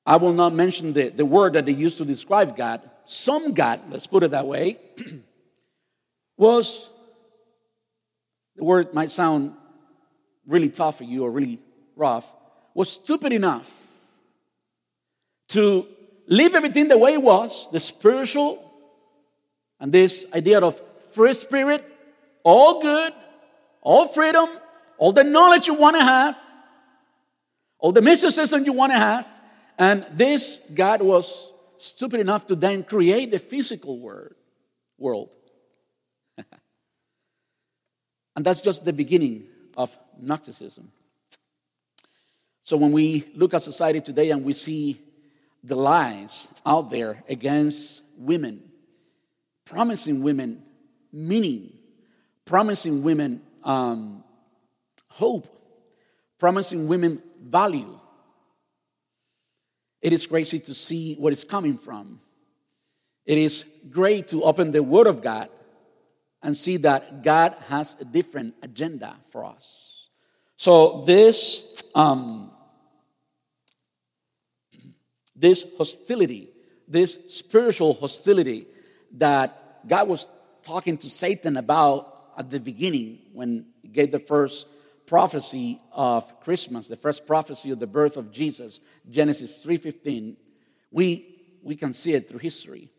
I 0.04 0.16
will 0.16 0.32
not 0.32 0.54
mention 0.54 0.92
the, 0.92 1.08
the 1.08 1.24
word 1.24 1.52
that 1.54 1.66
they 1.66 1.72
used 1.72 1.98
to 1.98 2.04
describe 2.04 2.56
God. 2.56 2.88
Some 3.04 3.54
God, 3.54 3.80
let's 3.90 4.06
put 4.06 4.22
it 4.22 4.30
that 4.32 4.46
way, 4.46 4.78
was, 6.36 6.90
the 8.56 8.64
word 8.64 8.94
might 8.94 9.10
sound 9.10 9.54
really 10.46 10.68
tough 10.68 10.98
for 10.98 11.04
you 11.04 11.24
or 11.24 11.30
really 11.30 11.58
rough, 11.96 12.32
was 12.74 12.90
stupid 12.90 13.32
enough 13.32 13.70
to 15.48 15.86
leave 16.26 16.54
everything 16.54 16.88
the 16.88 16.98
way 16.98 17.14
it 17.14 17.22
was 17.22 17.68
the 17.72 17.80
spiritual 17.80 18.58
and 19.80 19.92
this 19.92 20.24
idea 20.32 20.60
of 20.60 20.80
free 21.12 21.32
spirit, 21.32 21.92
all 22.42 22.80
good, 22.80 23.12
all 23.82 24.08
freedom, 24.08 24.48
all 24.96 25.12
the 25.12 25.24
knowledge 25.24 25.66
you 25.66 25.74
want 25.74 25.96
to 25.96 26.04
have, 26.04 26.38
all 27.78 27.92
the 27.92 28.00
mysticism 28.00 28.64
you 28.64 28.72
want 28.72 28.92
to 28.92 28.98
have. 28.98 29.26
And 29.78 30.06
this 30.12 30.58
God 30.72 31.02
was 31.02 31.52
stupid 31.78 32.20
enough 32.20 32.46
to 32.46 32.54
then 32.54 32.84
create 32.84 33.30
the 33.32 33.38
physical 33.38 33.98
world. 33.98 34.34
world. 34.98 35.30
and 38.36 38.44
that's 38.44 38.60
just 38.60 38.84
the 38.84 38.92
beginning 38.92 39.48
of 39.76 39.96
Gnosticism. 40.20 40.90
So 42.62 42.76
when 42.76 42.92
we 42.92 43.24
look 43.34 43.54
at 43.54 43.62
society 43.62 44.00
today 44.00 44.30
and 44.30 44.44
we 44.44 44.52
see 44.52 45.00
the 45.64 45.76
lies 45.76 46.48
out 46.64 46.90
there 46.90 47.22
against 47.28 48.02
women, 48.18 48.62
promising 49.64 50.22
women 50.22 50.62
meaning, 51.12 51.72
promising 52.44 53.02
women 53.02 53.42
um, 53.64 54.24
hope, 55.08 55.48
promising 56.38 56.88
women 56.88 57.22
value, 57.40 57.98
it 60.00 60.12
is 60.12 60.26
crazy 60.26 60.58
to 60.58 60.74
see 60.74 61.14
what 61.14 61.32
is 61.32 61.44
coming 61.44 61.78
from. 61.78 62.20
It 63.24 63.38
is 63.38 63.64
great 63.90 64.28
to 64.28 64.42
open 64.42 64.72
the 64.72 64.82
Word 64.82 65.06
of 65.06 65.22
God 65.22 65.48
and 66.42 66.56
see 66.56 66.76
that 66.78 67.22
God 67.22 67.54
has 67.68 67.96
a 68.00 68.04
different 68.04 68.54
agenda 68.62 69.16
for 69.30 69.44
us. 69.44 70.08
So, 70.56 71.04
this 71.06 71.82
um, 71.94 72.50
this 75.34 75.66
hostility, 75.76 76.50
this 76.86 77.18
spiritual 77.28 77.94
hostility 77.94 78.66
that 79.12 79.88
God 79.88 80.08
was 80.08 80.28
talking 80.62 80.96
to 80.98 81.10
Satan 81.10 81.56
about 81.56 82.08
at 82.38 82.50
the 82.50 82.60
beginning 82.60 83.18
when 83.32 83.66
he 83.82 83.88
gave 83.88 84.12
the 84.12 84.20
first 84.20 84.66
prophecy 85.06 85.80
of 85.92 86.40
Christmas, 86.40 86.88
the 86.88 86.96
first 86.96 87.26
prophecy 87.26 87.70
of 87.70 87.80
the 87.80 87.86
birth 87.86 88.16
of 88.16 88.30
Jesus, 88.30 88.80
Genesis 89.10 89.58
3:15, 89.58 90.36
we 90.90 91.28
we 91.62 91.76
can 91.76 91.92
see 91.92 92.14
it 92.14 92.28
through 92.28 92.38
history. 92.38 92.90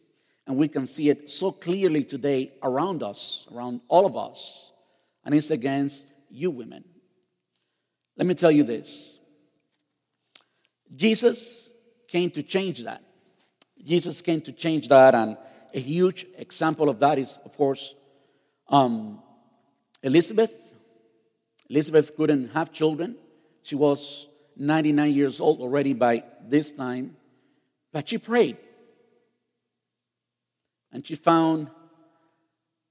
And 0.45 0.57
we 0.57 0.67
can 0.67 0.85
see 0.85 1.09
it 1.09 1.29
so 1.29 1.51
clearly 1.51 2.03
today 2.03 2.51
around 2.61 3.01
us, 3.01 3.47
around 3.53 3.81
all 3.87 4.05
of 4.05 4.17
us. 4.17 4.71
And 5.23 5.33
it's 5.33 5.51
against 5.51 6.11
you 6.29 6.51
women. 6.51 6.83
Let 8.17 8.27
me 8.27 8.33
tell 8.33 8.51
you 8.51 8.63
this. 8.63 9.19
Jesus 10.95 11.71
came 12.07 12.29
to 12.31 12.43
change 12.43 12.83
that. 12.83 13.01
Jesus 13.83 14.21
came 14.21 14.41
to 14.41 14.51
change 14.51 14.87
that, 14.89 15.15
and 15.15 15.37
a 15.73 15.79
huge 15.79 16.25
example 16.37 16.87
of 16.89 16.99
that 16.99 17.17
is, 17.17 17.39
of 17.43 17.57
course, 17.57 17.95
um, 18.69 19.21
Elizabeth. 20.01 20.51
Elizabeth 21.69 22.15
couldn't 22.15 22.49
have 22.49 22.71
children. 22.71 23.15
She 23.63 23.75
was 23.75 24.27
99 24.55 25.11
years 25.11 25.39
old 25.41 25.59
already 25.59 25.93
by 25.93 26.23
this 26.47 26.71
time, 26.71 27.15
but 27.91 28.07
she 28.07 28.17
prayed. 28.17 28.57
And 30.93 31.05
she 31.05 31.15
found 31.15 31.69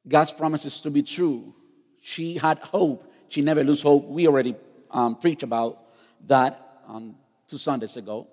God's 0.06 0.32
promises 0.32 0.80
to 0.82 0.90
be 0.90 1.02
true. 1.02 1.54
She 2.00 2.36
had 2.36 2.58
hope. 2.58 3.10
She 3.28 3.40
never 3.40 3.62
lose 3.62 3.80
hope. 3.80 4.06
We 4.08 4.26
already 4.26 4.56
um, 4.90 5.16
preached 5.16 5.44
about 5.44 5.78
that 6.26 6.82
um, 6.88 7.14
two 7.48 7.58
Sundays 7.58 7.96
ago. 7.96 8.26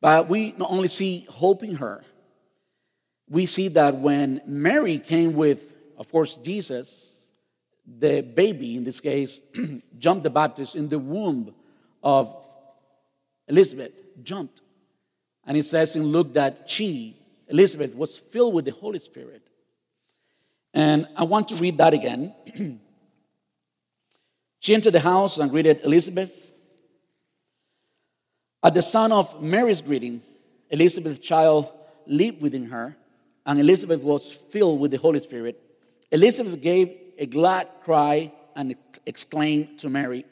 But 0.00 0.28
we 0.28 0.52
not 0.56 0.70
only 0.70 0.88
see 0.88 1.26
hope 1.28 1.62
in 1.62 1.76
her, 1.76 2.04
we 3.28 3.46
see 3.46 3.68
that 3.68 3.96
when 3.96 4.42
Mary 4.46 4.98
came 4.98 5.34
with, 5.34 5.72
of 5.96 6.10
course, 6.10 6.36
Jesus, 6.36 7.24
the 7.86 8.22
baby, 8.22 8.76
in 8.76 8.84
this 8.84 9.00
case, 9.00 9.40
John 9.98 10.20
the 10.20 10.30
Baptist, 10.30 10.74
in 10.74 10.88
the 10.88 10.98
womb 10.98 11.54
of 12.02 12.34
Elizabeth, 13.48 13.92
jumped. 14.22 14.60
And 15.46 15.56
it 15.56 15.64
says 15.64 15.96
in 15.96 16.04
Luke 16.04 16.34
that 16.34 16.68
she, 16.68 17.19
Elizabeth, 17.50 17.94
was 17.94 18.18
filled 18.18 18.54
with 18.54 18.64
the 18.64 18.72
Holy 18.72 18.98
Spirit. 18.98 19.42
And 20.72 21.06
I 21.16 21.24
want 21.24 21.48
to 21.48 21.56
read 21.56 21.78
that 21.78 21.94
again. 21.94 22.34
she 24.60 24.74
entered 24.74 24.92
the 24.92 25.00
house 25.00 25.38
and 25.38 25.50
greeted 25.50 25.80
Elizabeth. 25.84 26.32
At 28.62 28.74
the 28.74 28.82
sound 28.82 29.12
of 29.12 29.42
Mary's 29.42 29.80
greeting, 29.80 30.22
Elizabeth's 30.70 31.18
child 31.18 31.68
leaped 32.06 32.40
within 32.40 32.66
her, 32.66 32.96
and 33.46 33.58
Elizabeth 33.58 34.02
was 34.02 34.32
filled 34.32 34.78
with 34.80 34.90
the 34.90 34.98
Holy 34.98 35.18
Spirit. 35.20 35.60
Elizabeth 36.12 36.60
gave 36.60 36.96
a 37.18 37.26
glad 37.26 37.68
cry 37.84 38.32
and 38.54 38.76
exclaimed 39.06 39.78
to 39.78 39.88
Mary, 39.88 40.24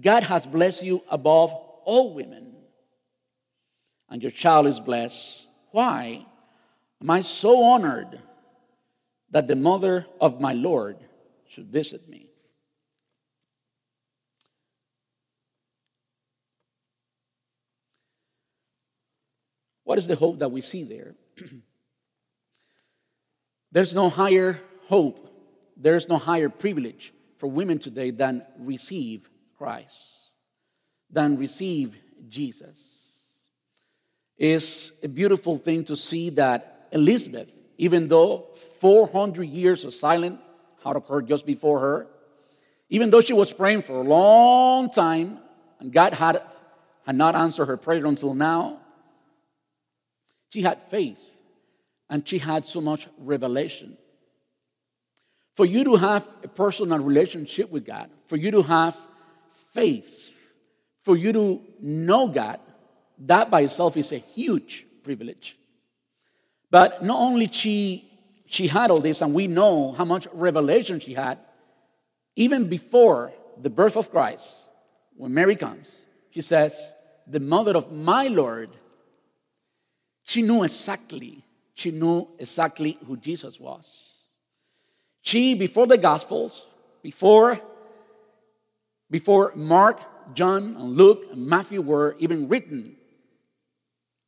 God 0.00 0.24
has 0.24 0.46
blessed 0.46 0.84
you 0.84 1.02
above 1.10 1.52
all 1.84 2.14
women, 2.14 2.54
and 4.08 4.22
your 4.22 4.30
child 4.30 4.66
is 4.66 4.80
blessed. 4.80 5.48
Why 5.70 6.26
am 7.02 7.10
I 7.10 7.20
so 7.20 7.64
honored 7.64 8.20
that 9.30 9.48
the 9.48 9.56
mother 9.56 10.06
of 10.20 10.40
my 10.40 10.52
Lord 10.52 10.98
should 11.48 11.66
visit 11.66 12.08
me? 12.08 12.28
What 19.84 19.98
is 19.98 20.06
the 20.06 20.14
hope 20.14 20.38
that 20.38 20.52
we 20.52 20.60
see 20.60 20.84
there? 20.84 21.14
There's 23.72 23.94
no 23.94 24.08
higher 24.08 24.60
hope, 24.86 25.28
there's 25.76 26.06
no 26.08 26.18
higher 26.18 26.50
privilege 26.50 27.14
for 27.38 27.46
women 27.46 27.78
today 27.78 28.10
than 28.10 28.44
receive 28.58 29.30
Christ, 29.56 30.36
than 31.10 31.38
receive 31.38 31.96
Jesus. 32.28 33.48
It's 34.36 34.92
a 35.02 35.08
beautiful 35.08 35.56
thing 35.56 35.84
to 35.84 35.96
see 35.96 36.28
that 36.30 36.71
Elizabeth, 36.92 37.50
even 37.78 38.08
though 38.08 38.46
400 38.80 39.44
years 39.44 39.84
of 39.84 39.94
silence 39.94 40.38
had 40.84 40.96
occurred 40.96 41.26
just 41.26 41.46
before 41.46 41.80
her, 41.80 42.06
even 42.90 43.10
though 43.10 43.20
she 43.20 43.32
was 43.32 43.52
praying 43.52 43.82
for 43.82 43.94
a 43.94 44.02
long 44.02 44.90
time 44.90 45.38
and 45.80 45.92
God 45.92 46.12
had, 46.12 46.42
had 47.06 47.16
not 47.16 47.34
answered 47.34 47.66
her 47.66 47.76
prayer 47.76 48.04
until 48.04 48.34
now, 48.34 48.78
she 50.50 50.62
had 50.62 50.82
faith 50.82 51.26
and 52.10 52.28
she 52.28 52.38
had 52.38 52.66
so 52.66 52.80
much 52.80 53.08
revelation. 53.16 53.96
For 55.54 55.64
you 55.64 55.84
to 55.84 55.96
have 55.96 56.26
a 56.44 56.48
personal 56.48 56.98
relationship 56.98 57.70
with 57.70 57.86
God, 57.86 58.10
for 58.26 58.36
you 58.36 58.50
to 58.50 58.62
have 58.62 58.96
faith, 59.72 60.34
for 61.02 61.16
you 61.16 61.32
to 61.32 61.62
know 61.80 62.28
God, 62.28 62.60
that 63.20 63.50
by 63.50 63.62
itself 63.62 63.96
is 63.96 64.12
a 64.12 64.18
huge 64.18 64.86
privilege. 65.02 65.56
But 66.72 67.04
not 67.04 67.20
only 67.20 67.46
she 67.46 68.08
she 68.46 68.66
had 68.66 68.90
all 68.90 69.00
this, 69.00 69.22
and 69.22 69.32
we 69.32 69.46
know 69.46 69.92
how 69.92 70.04
much 70.04 70.26
revelation 70.32 70.98
she 70.98 71.14
had, 71.14 71.38
even 72.34 72.68
before 72.68 73.32
the 73.56 73.70
birth 73.70 73.96
of 73.96 74.10
Christ, 74.10 74.70
when 75.16 75.32
Mary 75.32 75.56
comes, 75.56 76.04
she 76.30 76.42
says, 76.42 76.94
The 77.26 77.40
mother 77.40 77.76
of 77.76 77.92
my 77.92 78.26
Lord 78.26 78.70
she 80.24 80.42
knew 80.42 80.62
exactly, 80.62 81.44
she 81.74 81.90
knew 81.90 82.28
exactly 82.38 82.98
who 83.06 83.16
Jesus 83.16 83.58
was. 83.58 84.14
She, 85.22 85.54
before 85.54 85.86
the 85.86 85.98
Gospels, 85.98 86.68
before, 87.02 87.60
before 89.10 89.52
Mark, 89.54 90.00
John, 90.34 90.76
and 90.76 90.96
Luke, 90.96 91.26
and 91.32 91.46
Matthew 91.46 91.80
were 91.80 92.16
even 92.18 92.48
written, 92.48 92.96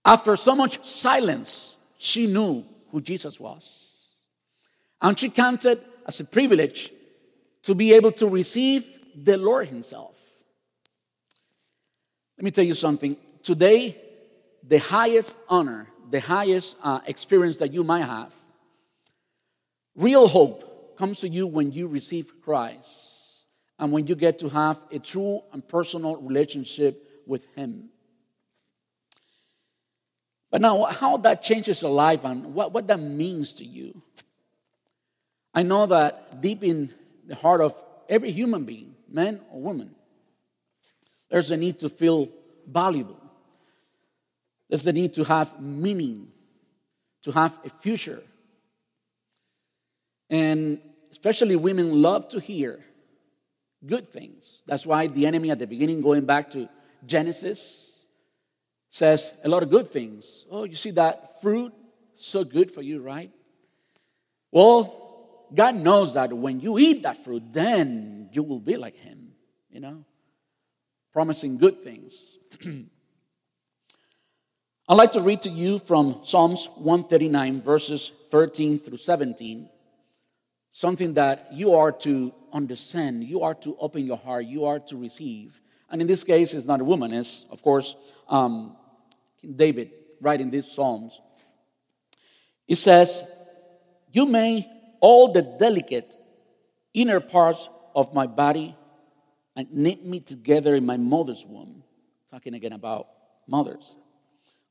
after 0.05 0.37
so 0.37 0.55
much 0.55 0.85
silence, 0.85 1.77
she 2.05 2.27
knew 2.27 2.63
who 2.91 3.01
Jesus 3.01 3.41
was. 3.41 3.97
And 5.01 5.19
she 5.19 5.31
counted 5.31 5.83
as 6.07 6.21
a 6.21 6.25
privilege 6.25 6.93
to 7.63 7.75
be 7.75 7.95
able 7.95 8.13
to 8.13 8.27
receive 8.27 8.85
the 9.17 9.39
Lord 9.39 9.69
Himself. 9.69 10.21
Let 12.37 12.45
me 12.45 12.51
tell 12.51 12.65
you 12.65 12.75
something. 12.75 13.17
Today, 13.43 13.99
the 14.63 14.79
highest 14.79 15.39
honor, 15.49 15.89
the 16.11 16.21
highest 16.21 16.77
uh, 16.83 17.01
experience 17.07 17.57
that 17.57 17.73
you 17.73 17.83
might 17.83 18.05
have, 18.05 18.35
real 19.97 20.29
hope 20.29 20.99
comes 20.99 21.21
to 21.21 21.29
you 21.29 21.47
when 21.47 21.73
you 21.73 21.89
receive 21.89 22.43
Christ 22.43 23.47
and 23.79 23.93
when 23.93 24.07
you 24.07 24.15
get 24.15 24.41
to 24.41 24.51
have 24.51 24.79
a 24.91 24.99
true 24.99 25.41
and 25.55 25.67
personal 25.67 26.19
relationship 26.19 27.23
with 27.27 27.47
Him. 27.55 27.89
But 30.55 30.61
now, 30.61 30.85
how 30.85 31.17
that 31.17 31.43
changes 31.43 31.83
your 31.83 31.91
life 31.91 32.25
and 32.25 32.55
what, 32.55 32.73
what 32.73 32.87
that 32.87 33.01
means 33.01 33.55
to 33.55 33.65
you. 33.65 34.01
I 35.53 35.65
know 35.65 35.87
that 35.87 36.41
deep 36.41 36.63
in 36.63 36.95
the 37.27 37.35
heart 37.35 37.61
of 37.61 37.83
every 38.09 38.31
human 38.31 38.65
being, 38.65 38.95
man 39.09 39.41
or 39.51 39.61
woman, 39.61 39.97
there's 41.29 41.51
a 41.51 41.57
need 41.57 41.81
to 41.81 41.89
feel 41.89 42.29
valuable. 42.69 43.21
There's 44.69 44.87
a 44.87 44.93
need 44.93 45.15
to 45.15 45.25
have 45.25 45.61
meaning, 45.61 46.29
to 47.23 47.33
have 47.33 47.59
a 47.65 47.71
future. 47.71 48.23
And 50.31 50.79
especially 51.11 51.57
women 51.57 52.01
love 52.01 52.29
to 52.29 52.39
hear 52.39 52.79
good 53.85 54.09
things. 54.09 54.63
That's 54.69 54.87
why 54.87 55.09
the 55.09 55.27
enemy 55.27 55.51
at 55.51 55.59
the 55.59 55.67
beginning, 55.67 56.01
going 56.01 56.25
back 56.25 56.51
to 56.51 56.69
Genesis, 57.05 57.94
says 58.95 59.35
a 59.43 59.49
lot 59.49 59.65
of 59.65 59.71
good 59.71 59.89
things. 59.89 60.47
Oh, 60.49 60.63
you 60.63 60.77
see 60.77 60.93
that 60.93 61.43
fruit? 61.43 61.73
So 62.15 62.45
good 62.45 62.71
for 62.71 62.81
you, 62.81 63.03
right? 63.03 63.29
Well, 64.53 65.49
God 65.53 65.75
knows 65.75 66.15
that 66.15 66.33
when 66.33 66.61
you 66.61 66.79
eat 66.79 67.03
that 67.03 67.25
fruit, 67.25 67.43
then 67.53 68.29
you 68.31 68.45
will 68.45 68.61
be 68.61 68.77
like 68.77 68.95
Him, 68.95 69.33
you 69.69 69.81
know, 69.81 70.05
promising 71.13 71.59
good 71.59 71.83
things. 71.83 72.39
I'd 74.89 74.95
like 74.95 75.11
to 75.13 75.23
read 75.23 75.43
to 75.43 75.51
you 75.51 75.81
from 75.81 76.21
Psalms 76.23 76.69
139, 76.77 77.63
verses 77.63 78.13
13 78.31 78.79
through 78.79 78.99
17, 78.99 79.69
something 80.71 81.15
that 81.15 81.49
you 81.53 81.75
are 81.75 81.91
to 81.91 82.33
understand, 82.53 83.25
you 83.25 83.43
are 83.43 83.55
to 83.55 83.77
open 83.81 84.07
your 84.07 84.19
heart, 84.19 84.47
you 84.47 84.67
are 84.67 84.79
to 84.79 84.97
receive. 84.97 85.61
And 85.91 86.01
in 86.01 86.07
this 86.07 86.23
case, 86.23 86.55
it's 86.55 86.67
not 86.67 86.81
a 86.81 86.85
woman, 86.85 87.13
it's, 87.13 87.45
of 87.51 87.61
course, 87.61 87.97
um, 88.29 88.77
David 89.45 89.91
writing 90.21 90.51
these 90.51 90.67
Psalms. 90.71 91.21
It 92.67 92.77
says, 92.77 93.25
You 94.13 94.27
made 94.27 94.67
all 95.01 95.33
the 95.33 95.43
delicate 95.43 96.17
inner 96.93 97.21
parts 97.21 97.69
of 97.95 98.15
my 98.15 98.27
body 98.27 98.77
and 99.57 99.71
knit 99.73 100.05
me 100.05 100.21
together 100.21 100.75
in 100.75 100.87
my 100.87 100.97
mother's 100.97 101.45
womb. 101.47 101.83
Talking 102.31 102.55
again 102.55 102.73
about 102.73 103.09
mothers, 103.47 103.97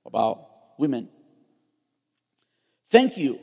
about 0.06 0.48
women. 0.78 1.10
Thank 2.90 3.18
you 3.18 3.40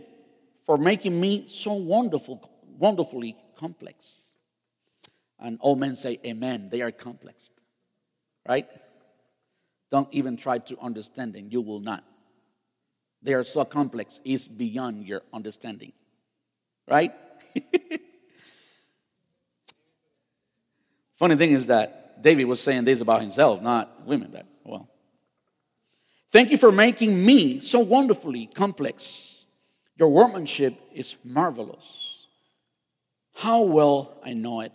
for 0.66 0.77
making 0.77 1.19
me 1.19 1.47
so 1.49 1.73
wonderful, 1.73 2.51
wonderfully 2.79 3.37
complex. 3.57 4.33
And 5.38 5.59
all 5.61 5.77
men 5.77 5.97
say, 5.97 6.19
Amen. 6.25 6.69
They 6.71 6.83
are 6.83 6.90
complex. 6.90 7.51
Right? 8.47 8.69
Don't 9.90 10.09
even 10.12 10.37
try 10.37 10.59
to 10.59 10.79
understand 10.79 11.35
them. 11.35 11.48
You 11.50 11.61
will 11.61 11.81
not. 11.81 12.05
They 13.22 13.35
are 13.35 13.44
so 13.44 13.64
complex, 13.64 14.20
it's 14.24 14.48
beyond 14.48 15.07
your 15.07 15.22
understanding. 15.33 15.92
Right? 16.88 17.12
Funny 21.16 21.37
thing 21.37 21.53
is 21.53 21.66
that 21.66 22.22
David 22.22 22.44
was 22.44 22.61
saying 22.61 22.85
this 22.85 23.00
about 23.00 23.20
himself, 23.20 23.61
not 23.61 24.07
women. 24.07 24.31
But, 24.33 24.46
well, 24.64 24.88
thank 26.31 26.50
you 26.50 26.57
for 26.57 26.72
making 26.72 27.24
me 27.24 27.61
so 27.61 27.81
wonderfully 27.81 28.46
complex. 28.46 29.44
Your 29.96 30.09
workmanship 30.09 30.81
is 30.94 31.16
marvelous. 31.22 32.26
How 33.35 33.62
well 33.62 34.18
I 34.24 34.33
know 34.33 34.61
it. 34.61 34.72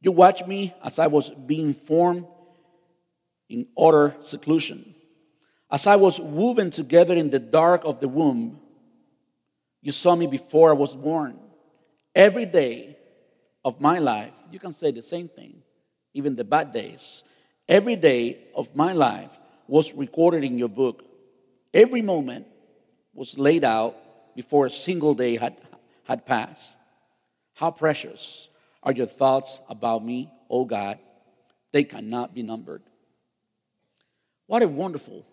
You 0.00 0.12
watched 0.12 0.46
me 0.46 0.72
as 0.84 0.98
I 0.98 1.08
was 1.08 1.30
being 1.30 1.74
formed 1.74 2.26
in 3.48 3.66
utter 3.78 4.14
seclusion. 4.20 4.94
As 5.70 5.86
I 5.86 5.96
was 5.96 6.20
woven 6.20 6.70
together 6.70 7.14
in 7.14 7.30
the 7.30 7.38
dark 7.38 7.82
of 7.84 8.00
the 8.00 8.08
womb, 8.08 8.60
you 9.82 9.92
saw 9.92 10.14
me 10.14 10.26
before 10.26 10.70
I 10.70 10.74
was 10.74 10.96
born. 10.96 11.38
Every 12.14 12.46
day 12.46 12.96
of 13.64 13.80
my 13.80 13.98
life, 13.98 14.32
you 14.50 14.58
can 14.58 14.72
say 14.72 14.92
the 14.92 15.02
same 15.02 15.28
thing, 15.28 15.62
even 16.12 16.36
the 16.36 16.44
bad 16.44 16.72
days. 16.72 17.24
Every 17.68 17.96
day 17.96 18.38
of 18.54 18.74
my 18.76 18.92
life 18.92 19.36
was 19.66 19.92
recorded 19.94 20.44
in 20.44 20.58
your 20.58 20.68
book. 20.68 21.02
Every 21.72 22.02
moment 22.02 22.46
was 23.12 23.38
laid 23.38 23.64
out 23.64 23.96
before 24.36 24.66
a 24.66 24.70
single 24.70 25.14
day 25.14 25.36
had, 25.36 25.56
had 26.04 26.26
passed. 26.26 26.78
How 27.54 27.70
precious 27.70 28.48
are 28.82 28.92
your 28.92 29.06
thoughts 29.06 29.60
about 29.68 30.04
me, 30.04 30.30
O 30.50 30.64
God? 30.64 30.98
They 31.72 31.84
cannot 31.84 32.34
be 32.34 32.42
numbered. 32.42 32.82
What 34.54 34.62
a 34.62 34.68
wonderful 34.68 35.26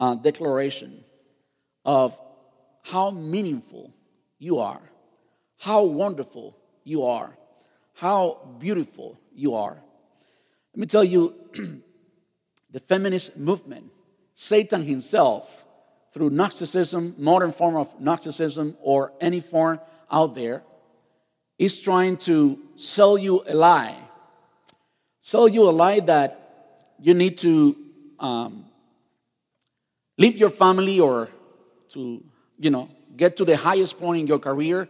uh, 0.00 0.16
declaration 0.16 1.04
of 1.84 2.18
how 2.82 3.12
meaningful 3.12 3.94
you 4.40 4.58
are, 4.58 4.82
how 5.60 5.84
wonderful 5.84 6.56
you 6.82 7.04
are, 7.04 7.38
how 7.94 8.40
beautiful 8.58 9.16
you 9.32 9.54
are. 9.54 9.76
Let 10.74 10.76
me 10.76 10.86
tell 10.86 11.04
you 11.04 11.36
the 12.72 12.80
feminist 12.80 13.36
movement, 13.36 13.92
Satan 14.34 14.82
himself, 14.82 15.64
through 16.12 16.30
Gnosticism, 16.30 17.14
modern 17.18 17.52
form 17.52 17.76
of 17.76 18.00
Gnosticism, 18.00 18.76
or 18.80 19.12
any 19.20 19.38
form 19.38 19.78
out 20.10 20.34
there, 20.34 20.64
is 21.60 21.80
trying 21.80 22.16
to 22.16 22.58
sell 22.74 23.16
you 23.16 23.44
a 23.46 23.54
lie. 23.54 23.96
Sell 25.20 25.46
you 25.46 25.68
a 25.68 25.70
lie 25.70 26.00
that 26.00 26.96
you 26.98 27.14
need 27.14 27.38
to 27.38 27.76
um, 28.22 28.64
leave 30.16 30.38
your 30.38 30.48
family 30.48 31.00
or 31.00 31.28
to, 31.90 32.24
you 32.58 32.70
know, 32.70 32.88
get 33.16 33.36
to 33.36 33.44
the 33.44 33.56
highest 33.56 33.98
point 33.98 34.20
in 34.20 34.26
your 34.26 34.38
career 34.38 34.88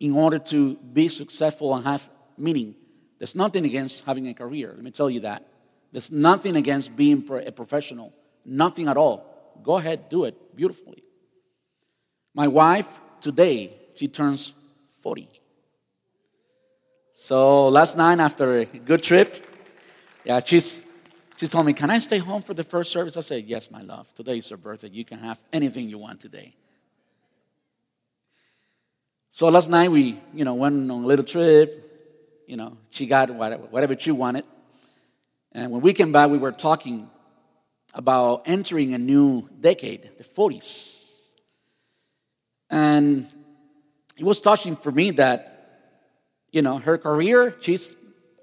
in 0.00 0.12
order 0.14 0.38
to 0.38 0.76
be 0.76 1.08
successful 1.08 1.74
and 1.74 1.86
have 1.86 2.10
meaning. 2.36 2.74
There's 3.18 3.36
nothing 3.36 3.64
against 3.64 4.04
having 4.04 4.26
a 4.28 4.34
career. 4.34 4.72
Let 4.74 4.82
me 4.82 4.90
tell 4.90 5.08
you 5.08 5.20
that. 5.20 5.46
There's 5.92 6.10
nothing 6.10 6.56
against 6.56 6.96
being 6.96 7.24
a 7.46 7.52
professional. 7.52 8.12
Nothing 8.44 8.88
at 8.88 8.96
all. 8.96 9.24
Go 9.62 9.76
ahead, 9.76 10.08
do 10.08 10.24
it 10.24 10.56
beautifully. 10.56 11.04
My 12.34 12.48
wife, 12.48 12.88
today, 13.20 13.72
she 13.94 14.08
turns 14.08 14.52
40. 15.02 15.28
So 17.14 17.68
last 17.68 17.96
night, 17.96 18.18
after 18.18 18.58
a 18.58 18.64
good 18.64 19.02
trip, 19.02 19.46
yeah, 20.24 20.40
she's 20.44 20.84
she 21.36 21.48
told 21.48 21.66
me, 21.66 21.72
Can 21.72 21.90
I 21.90 21.98
stay 21.98 22.18
home 22.18 22.42
for 22.42 22.54
the 22.54 22.64
first 22.64 22.92
service? 22.92 23.16
I 23.16 23.20
said, 23.20 23.44
Yes, 23.44 23.70
my 23.70 23.82
love. 23.82 24.12
Today 24.14 24.38
is 24.38 24.50
your 24.50 24.58
birthday. 24.58 24.88
You 24.88 25.04
can 25.04 25.18
have 25.18 25.38
anything 25.52 25.88
you 25.88 25.98
want 25.98 26.20
today. 26.20 26.54
So 29.30 29.48
last 29.48 29.70
night 29.70 29.90
we, 29.90 30.20
you 30.34 30.44
know, 30.44 30.54
went 30.54 30.90
on 30.90 31.04
a 31.04 31.06
little 31.06 31.24
trip. 31.24 32.44
You 32.46 32.56
know, 32.56 32.76
she 32.90 33.06
got 33.06 33.30
whatever, 33.30 33.62
whatever 33.64 33.96
she 33.98 34.10
wanted. 34.10 34.44
And 35.52 35.70
when 35.70 35.80
we 35.80 35.92
came 35.92 36.12
back, 36.12 36.30
we 36.30 36.38
were 36.38 36.52
talking 36.52 37.10
about 37.94 38.42
entering 38.46 38.94
a 38.94 38.98
new 38.98 39.48
decade, 39.60 40.10
the 40.18 40.24
40s. 40.24 41.28
And 42.70 43.28
it 44.16 44.24
was 44.24 44.40
touching 44.40 44.76
for 44.76 44.90
me 44.90 45.10
that, 45.12 45.48
you 46.50 46.62
know, 46.62 46.78
her 46.78 46.96
career, 46.96 47.54
she's 47.60 47.96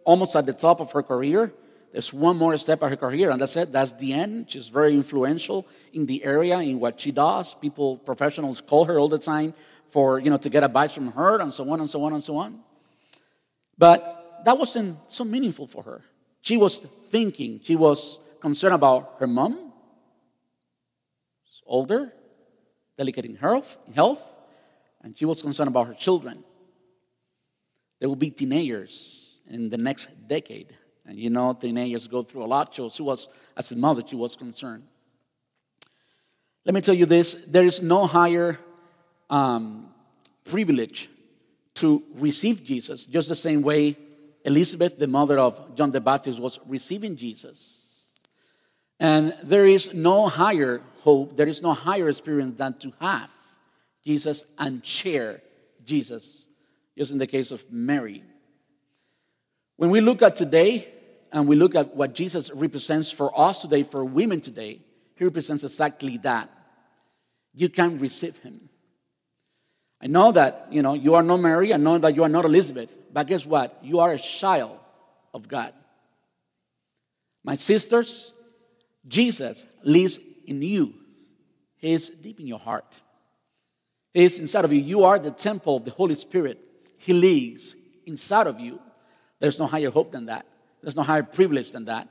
almost 0.05 0.36
at 0.36 0.45
the 0.45 0.53
top 0.53 0.82
of 0.82 0.91
her 0.91 1.03
career. 1.03 1.51
There's 1.92 2.14
one 2.14 2.38
more 2.38 2.56
step 2.58 2.84
of 2.84 2.90
her 2.90 2.96
career, 2.96 3.32
and 3.32 3.42
that's 3.42 3.56
it. 3.56 3.72
That's 3.72 3.94
the 3.94 4.14
end. 4.14 4.52
She's 4.52 4.70
very 4.70 4.94
influential 4.94 5.68
in 5.92 6.06
the 6.06 6.24
area, 6.24 6.60
in 6.60 6.80
what 6.80 7.00
she 7.00 7.12
does. 7.12 7.56
People, 7.56 7.98
professionals 7.98 8.62
call 8.62 8.86
her 8.86 9.00
all 9.00 9.08
the 9.08 9.18
time 9.18 9.56
for, 9.90 10.20
you 10.20 10.30
know, 10.30 10.38
to 10.38 10.50
get 10.50 10.64
advice 10.64 10.94
from 10.94 11.12
her, 11.14 11.40
and 11.42 11.52
so 11.52 11.70
on 11.70 11.80
and 11.80 11.90
so 11.90 12.04
on 12.04 12.14
and 12.14 12.24
so 12.24 12.38
on. 12.38 12.60
But 13.78 14.42
that 14.46 14.58
wasn't 14.58 14.98
so 15.08 15.24
meaningful 15.24 15.66
for 15.66 15.82
her. 15.84 16.02
She 16.42 16.58
was 16.58 16.80
thinking, 16.80 17.60
she 17.64 17.76
was 17.76 18.20
concerned 18.40 18.76
about 18.76 19.16
her 19.20 19.28
mom, 19.28 19.72
she's 21.46 21.62
older, 21.66 22.14
delicate 22.98 23.26
in 23.26 23.36
health, 23.36 23.78
health, 23.96 24.24
and 25.02 25.18
she 25.18 25.26
was 25.26 25.42
concerned 25.42 25.70
about 25.70 25.88
her 25.88 25.94
children. 25.94 26.44
They 28.00 28.08
will 28.08 28.16
be 28.16 28.30
teenagers 28.30 29.40
in 29.50 29.70
the 29.70 29.78
next 29.78 30.10
decade. 30.28 30.76
And 31.10 31.18
you 31.18 31.32
know, 31.32 31.53
teenagers 31.53 32.07
go 32.07 32.22
through 32.22 32.43
a 32.43 32.45
lot. 32.45 32.76
So 32.76 32.88
she 32.88 33.01
was, 33.01 33.30
as 33.57 33.72
a 33.72 33.76
mother, 33.76 34.03
she 34.05 34.16
was 34.16 34.36
concerned. 34.36 34.84
Let 36.66 36.76
me 36.76 36.82
tell 36.82 36.93
you 36.93 37.07
this 37.07 37.34
there 37.47 37.66
is 37.66 37.82
no 37.82 38.05
higher 38.05 38.60
um, 39.28 39.89
privilege 40.45 41.10
to 41.76 42.03
receive 42.14 42.64
Jesus, 42.64 43.05
just 43.05 43.28
the 43.28 43.36
same 43.36 43.64
way 43.64 43.97
Elizabeth, 44.45 44.99
the 44.99 45.07
mother 45.07 45.39
of 45.39 45.76
John 45.76 45.89
the 45.89 45.99
Baptist, 45.99 46.39
was 46.39 46.60
receiving 46.68 47.16
Jesus. 47.16 48.22
And 48.99 49.34
there 49.41 49.66
is 49.66 49.91
no 49.95 50.28
higher 50.28 50.82
hope, 50.99 51.36
there 51.36 51.47
is 51.47 51.64
no 51.64 51.74
higher 51.74 52.07
experience 52.07 52.51
than 52.51 52.78
to 52.80 52.93
have 52.99 53.32
Jesus 54.05 54.45
and 54.60 54.86
share 54.86 55.41
Jesus, 55.84 56.49
just 56.95 57.12
in 57.12 57.18
the 57.18 57.26
case 57.26 57.49
of 57.49 57.72
Mary. 57.72 58.24
When 59.76 59.89
we 59.89 60.01
look 60.01 60.22
at 60.22 60.36
today 60.36 60.88
and 61.32 61.47
we 61.47 61.55
look 61.55 61.75
at 61.75 61.95
what 61.95 62.13
Jesus 62.13 62.51
represents 62.53 63.11
for 63.11 63.38
us 63.39 63.61
today, 63.61 63.84
for 63.84 64.03
women 64.03 64.39
today, 64.39 64.82
he 65.15 65.23
represents 65.23 65.63
exactly 65.63 66.17
that. 66.19 66.49
You 67.53 67.69
can 67.69 67.99
receive 67.99 68.38
him. 68.38 68.69
I 70.01 70.07
know 70.07 70.32
that, 70.32 70.67
you 70.71 70.82
know, 70.82 70.93
you 70.93 71.15
are 71.15 71.23
not 71.23 71.41
Mary, 71.41 71.73
I 71.73 71.77
know 71.77 71.97
that 71.97 72.15
you 72.15 72.23
are 72.23 72.30
not 72.30 72.45
Elizabeth, 72.45 72.93
but 73.11 73.27
guess 73.27 73.45
what? 73.45 73.77
You 73.82 73.99
are 73.99 74.13
a 74.13 74.19
child 74.19 74.80
of 75.34 75.47
God. 75.47 75.73
My 77.43 77.55
sisters, 77.55 78.34
Jesus 79.07 79.65
lives 79.84 80.19
in 80.45 80.61
you. 80.61 80.93
He 81.77 81.93
is 81.93 82.09
deep 82.09 82.39
in 82.39 82.47
your 82.47 82.59
heart. 82.59 82.86
He 84.13 84.23
is 84.23 84.39
inside 84.39 84.65
of 84.65 84.73
you. 84.73 84.82
You 84.82 85.03
are 85.03 85.19
the 85.19 85.32
temple 85.32 85.77
of 85.77 85.86
the 85.86 85.91
Holy 85.91 86.15
Spirit. 86.15 86.59
He 86.97 87.13
lives 87.13 87.75
inside 88.05 88.47
of 88.47 88.59
you. 88.59 88.80
There's 89.39 89.59
no 89.59 89.67
higher 89.67 89.89
hope 89.89 90.11
than 90.11 90.25
that. 90.25 90.45
There's 90.82 90.95
no 90.95 91.03
higher 91.03 91.23
privilege 91.23 91.71
than 91.71 91.86
that. 91.86 92.07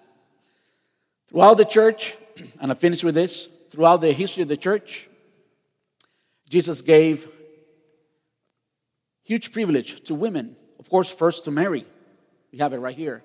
Throughout 1.29 1.55
the 1.55 1.65
church, 1.65 2.17
and 2.61 2.71
I 2.71 2.75
finish 2.75 3.05
with 3.05 3.15
this, 3.15 3.49
throughout 3.71 4.01
the 4.01 4.13
history 4.13 4.43
of 4.43 4.49
the 4.49 4.57
church, 4.57 5.09
Jesus 6.49 6.81
gave 6.81 7.29
huge 9.23 9.53
privilege 9.53 10.03
to 10.05 10.15
women. 10.15 10.57
Of 10.79 10.89
course, 10.89 11.11
first 11.11 11.45
to 11.45 11.51
Mary. 11.51 11.85
We 12.51 12.59
have 12.59 12.73
it 12.73 12.79
right 12.79 12.97
here. 12.97 13.23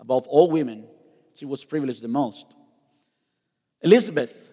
Above 0.00 0.26
all 0.26 0.50
women, 0.50 0.84
she 1.36 1.44
was 1.44 1.64
privileged 1.64 2.02
the 2.02 2.08
most. 2.08 2.56
Elizabeth. 3.82 4.50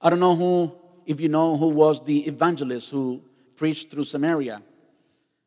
I 0.00 0.10
don't 0.10 0.20
know 0.20 0.36
who, 0.36 0.72
if 1.06 1.20
you 1.20 1.28
know 1.28 1.56
who 1.56 1.70
was 1.70 2.04
the 2.04 2.26
evangelist 2.26 2.90
who 2.90 3.20
preached 3.56 3.90
through 3.90 4.04
Samaria. 4.04 4.62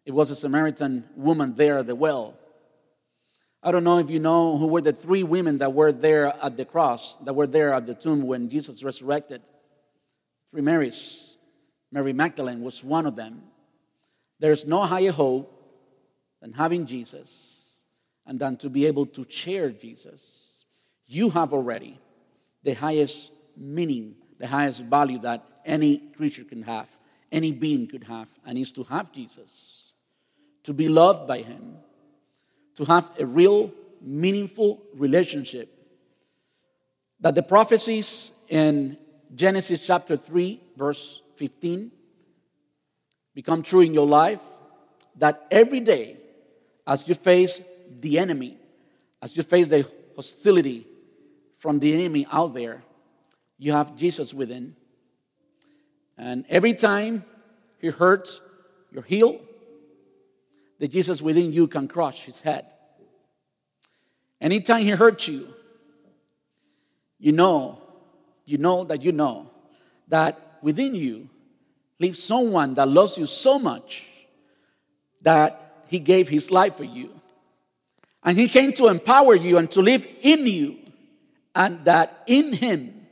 It 0.06 0.12
was 0.12 0.30
a 0.30 0.36
Samaritan 0.36 1.06
woman 1.16 1.56
there 1.56 1.78
at 1.78 1.88
the 1.88 1.96
well. 1.96 2.38
I 3.64 3.72
don't 3.72 3.84
know 3.84 4.00
if 4.00 4.10
you 4.10 4.20
know 4.20 4.58
who 4.58 4.68
were 4.68 4.82
the 4.82 4.94
three 4.94 5.24
women 5.24 5.58
that 5.60 5.74
were 5.74 5.92
there 5.92 6.34
at 6.42 6.58
the 6.58 6.66
cross, 6.66 7.16
that 7.26 7.34
were 7.34 7.48
there 7.48 7.74
at 7.74 7.86
the 7.86 7.94
tomb 7.94 8.24
when 8.24 8.50
Jesus 8.50 8.84
resurrected. 8.84 9.42
Three 10.50 10.62
Marys. 10.62 11.38
Mary 11.92 12.14
Magdalene 12.14 12.62
was 12.62 12.84
one 12.84 13.06
of 13.06 13.16
them. 13.16 13.44
There's 14.40 14.66
no 14.66 14.80
higher 14.80 15.12
hope 15.12 15.54
than 16.42 16.54
having 16.54 16.86
Jesus 16.86 17.82
and 18.26 18.40
than 18.40 18.58
to 18.58 18.70
be 18.70 18.86
able 18.86 19.06
to 19.08 19.26
share 19.30 19.70
Jesus. 19.70 20.64
You 21.06 21.30
have 21.32 21.54
already 21.54 22.00
the 22.64 22.74
highest 22.74 23.34
meaning, 23.58 24.16
the 24.40 24.48
highest 24.48 24.84
value 24.84 25.20
that 25.20 25.46
any 25.66 25.98
creature 25.98 26.44
can 26.44 26.64
have, 26.64 26.90
any 27.32 27.52
being 27.52 27.88
could 27.88 28.06
have, 28.06 28.30
and 28.46 28.58
is 28.58 28.72
to 28.74 28.84
have 28.86 29.12
Jesus, 29.12 29.92
to 30.64 30.74
be 30.74 30.88
loved 30.88 31.28
by 31.28 31.40
Him, 31.40 31.78
to 32.76 32.86
have 32.86 33.10
a 33.20 33.26
real, 33.26 33.72
meaningful 34.02 34.82
relationship. 34.96 35.70
That 37.20 37.36
the 37.36 37.44
prophecies 37.44 38.32
in 38.50 38.98
Genesis 39.36 39.86
chapter 39.86 40.18
3, 40.18 40.60
verse 40.76 41.22
15, 41.36 41.92
become 43.34 43.64
true 43.64 43.82
in 43.82 43.94
your 43.94 44.08
life 44.08 44.42
that 45.18 45.46
every 45.52 45.80
day, 45.80 46.18
as 46.86 47.08
you 47.08 47.16
face 47.16 47.62
the 48.00 48.18
enemy, 48.18 48.58
as 49.22 49.38
you 49.38 49.44
face 49.44 49.68
the 49.68 49.90
hostility 50.16 50.88
from 51.60 51.80
the 51.80 51.94
enemy 51.94 52.26
out 52.32 52.54
there, 52.54 52.82
you 53.58 53.72
have 53.72 53.96
Jesus 53.96 54.34
within. 54.34 54.76
And 56.18 56.46
every 56.50 56.74
time 56.74 57.24
he 57.80 57.90
hurts, 57.90 58.42
you're 58.92 59.04
healed. 59.04 59.42
The 60.82 60.90
Jesus 60.90 61.22
within 61.22 61.54
you 61.54 61.68
can 61.68 61.88
crush 61.88 62.26
his 62.26 62.42
head. 62.42 62.66
Anytime 64.42 64.82
he 64.82 64.90
hurts 64.90 65.30
you, 65.30 65.48
you 67.20 67.32
know, 67.32 67.80
you 68.44 68.58
know 68.58 68.84
that 68.84 69.02
you 69.02 69.14
know 69.14 69.50
that 70.10 70.58
within 70.62 70.96
you 70.96 71.30
Leave 72.02 72.18
someone 72.18 72.74
that 72.74 72.88
loves 72.88 73.16
you 73.16 73.28
so 73.28 73.60
much 73.60 74.08
that 75.22 75.84
he 75.86 76.00
gave 76.00 76.28
his 76.28 76.50
life 76.50 76.76
for 76.78 76.84
you. 76.84 77.12
And 78.24 78.36
he 78.36 78.48
came 78.48 78.74
to 78.74 78.88
empower 78.88 79.36
you 79.36 79.60
and 79.60 79.70
to 79.70 79.84
live 79.84 80.04
in 80.24 80.48
you, 80.48 80.80
and 81.54 81.86
that 81.86 82.24
in 82.26 82.54
him 82.54 83.06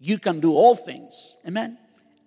you 0.00 0.18
can 0.18 0.40
do 0.40 0.52
all 0.52 0.74
things. 0.74 1.38
Amen. 1.46 1.78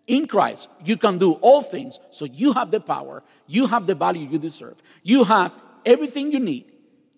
In 0.08 0.28
Christ, 0.28 0.70
you 0.86 0.96
can 0.96 1.18
do 1.18 1.34
all 1.34 1.62
things. 1.62 2.00
So 2.12 2.24
you 2.24 2.54
have 2.54 2.72
the 2.72 2.80
power, 2.80 3.22
you 3.48 3.68
have 3.68 3.86
the 3.88 3.96
value 3.96 4.28
you 4.28 4.38
deserve, 4.38 4.76
you 5.04 5.24
have 5.24 5.54
everything 5.86 6.32
you 6.32 6.40
need. 6.40 6.66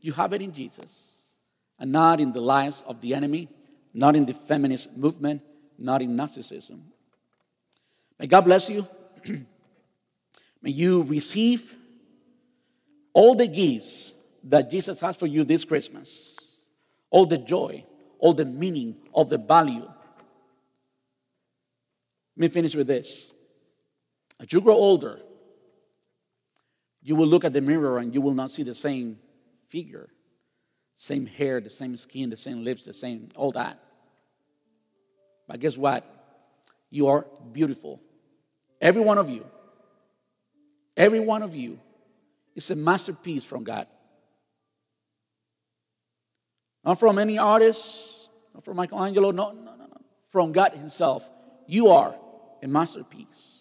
You 0.01 0.13
have 0.13 0.32
it 0.34 0.41
in 0.41 0.53
Jesus, 0.53 1.36
and 1.77 1.91
not 1.91 2.19
in 2.21 2.32
the 2.32 2.39
lies 2.39 2.84
of 2.84 3.01
the 3.01 3.13
enemy, 3.13 3.49
not 3.93 4.15
in 4.15 4.25
the 4.25 4.34
feminist 4.34 4.97
movement, 4.97 5.41
not 5.77 6.01
in 6.01 6.15
narcissism. 6.15 6.80
May 8.17 8.27
God 8.27 8.41
bless 8.41 8.69
you. 8.69 8.88
May 10.61 10.71
you 10.71 11.03
receive 11.03 11.73
all 13.13 13.36
the 13.36 13.47
gifts 13.47 14.13
that 14.43 14.69
Jesus 14.69 15.01
has 15.01 15.15
for 15.15 15.27
you 15.27 15.43
this 15.43 15.65
Christmas, 15.65 16.38
all 17.09 17.25
the 17.25 17.38
joy, 17.38 17.84
all 18.19 18.34
the 18.34 18.45
meaning, 18.45 18.95
all 19.11 19.25
the 19.25 19.38
value. 19.38 19.82
Let 22.36 22.38
me 22.38 22.47
finish 22.47 22.75
with 22.75 22.88
this. 22.88 23.34
As 24.39 24.51
you 24.53 24.61
grow 24.61 24.75
older, 24.75 25.19
you 27.10 27.16
will 27.16 27.26
look 27.26 27.43
at 27.43 27.53
the 27.53 27.62
mirror 27.62 27.97
and 27.97 28.14
you 28.14 28.22
will 28.22 28.36
not 28.36 28.51
see 28.51 28.62
the 28.62 28.76
same 28.76 29.18
figure, 29.70 30.10
same 30.93 31.26
hair, 31.26 31.60
the 31.60 31.70
same 31.70 31.97
skin, 31.97 32.30
the 32.30 32.38
same 32.38 32.64
lips, 32.64 32.86
the 32.86 32.93
same, 32.93 33.30
all 33.36 33.51
that. 33.53 33.80
But 35.47 35.60
guess 35.60 35.76
what? 35.76 36.05
You 36.91 37.07
are 37.07 37.26
beautiful 37.51 37.99
Every 38.80 39.01
one 39.01 39.18
of 39.18 39.28
you, 39.28 39.43
every 40.95 41.20
one 41.20 41.41
of 41.41 41.55
you 41.55 41.80
is 42.55 42.70
a 42.70 42.76
masterpiece 42.76 43.43
from 43.43 43.64
God. 43.64 43.88
Not 46.86 46.99
from 46.99 47.18
any 47.18 47.39
artist, 47.39 48.30
not 48.53 48.64
from 48.64 48.78
Michelangelo, 48.78 49.32
no, 49.32 49.51
no, 49.51 49.76
no, 49.76 49.86
no. 49.86 50.01
From 50.30 50.51
God 50.51 50.74
Himself. 50.74 51.28
You 51.68 51.89
are 51.89 52.16
a 52.64 52.68
masterpiece. 52.68 53.59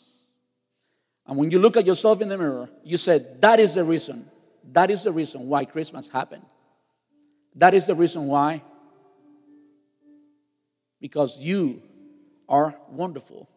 And 1.28 1.36
when 1.36 1.50
you 1.50 1.58
look 1.58 1.76
at 1.76 1.86
yourself 1.86 2.22
in 2.22 2.28
the 2.28 2.38
mirror, 2.38 2.70
you 2.82 2.96
said, 2.96 3.40
That 3.42 3.60
is 3.60 3.74
the 3.74 3.84
reason. 3.84 4.28
That 4.72 4.90
is 4.90 5.04
the 5.04 5.12
reason 5.12 5.48
why 5.48 5.66
Christmas 5.66 6.08
happened. 6.08 6.44
That 7.54 7.74
is 7.74 7.86
the 7.86 7.94
reason 7.94 8.26
why. 8.26 8.62
Because 11.00 11.38
you 11.38 11.82
are 12.48 12.74
wonderful. 12.90 13.48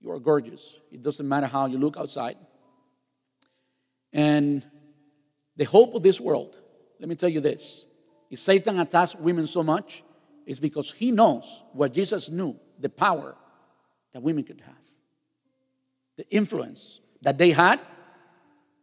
You 0.00 0.10
are 0.12 0.18
gorgeous. 0.18 0.76
It 0.90 1.02
doesn't 1.02 1.28
matter 1.28 1.46
how 1.46 1.66
you 1.66 1.78
look 1.78 1.96
outside. 1.96 2.36
And 4.12 4.64
the 5.56 5.64
hope 5.64 5.94
of 5.94 6.02
this 6.02 6.20
world, 6.20 6.56
let 6.98 7.08
me 7.08 7.14
tell 7.14 7.28
you 7.28 7.40
this 7.40 7.84
if 8.30 8.38
Satan 8.38 8.78
attacks 8.78 9.14
women 9.14 9.46
so 9.46 9.62
much, 9.62 10.02
it's 10.46 10.60
because 10.60 10.92
he 10.92 11.10
knows 11.10 11.62
what 11.72 11.92
Jesus 11.92 12.30
knew 12.30 12.56
the 12.78 12.88
power 12.88 13.34
that 14.12 14.22
women 14.22 14.44
could 14.44 14.60
have, 14.60 14.74
the 16.18 16.28
influence 16.30 17.00
that 17.22 17.38
they 17.38 17.52
had 17.52 17.80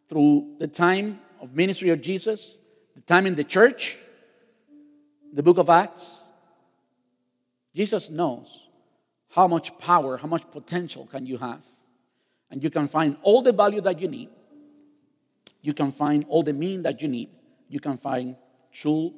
through 0.07 0.55
the 0.57 0.67
time 0.67 1.19
of 1.41 1.53
ministry 1.53 1.89
of 1.89 2.01
Jesus, 2.01 2.57
the 2.95 3.01
time 3.01 3.27
in 3.27 3.35
the 3.35 3.43
church, 3.43 3.97
the 5.33 5.43
book 5.43 5.57
of 5.57 5.69
Acts. 5.69 6.21
Jesus 7.75 8.09
knows 8.09 8.67
how 9.31 9.49
much 9.49 9.77
power, 9.79 10.15
how 10.15 10.29
much 10.29 10.49
potential 10.49 11.05
can 11.07 11.25
you 11.25 11.37
have? 11.37 11.61
And 12.49 12.63
you 12.63 12.69
can 12.69 12.87
find 12.87 13.17
all 13.21 13.41
the 13.41 13.51
value 13.51 13.81
that 13.81 13.99
you 13.99 14.07
need. 14.07 14.29
You 15.61 15.73
can 15.73 15.91
find 15.91 16.25
all 16.29 16.41
the 16.41 16.53
meaning 16.53 16.83
that 16.83 17.01
you 17.01 17.09
need. 17.09 17.29
You 17.67 17.81
can 17.81 17.97
find 17.97 18.37
true, 18.71 19.13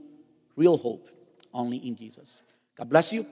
real 0.56 0.78
hope 0.78 1.08
only 1.54 1.78
in 1.78 1.96
Jesus. 1.96 2.42
God 2.76 2.90
bless 2.90 3.14
you. 3.14 3.28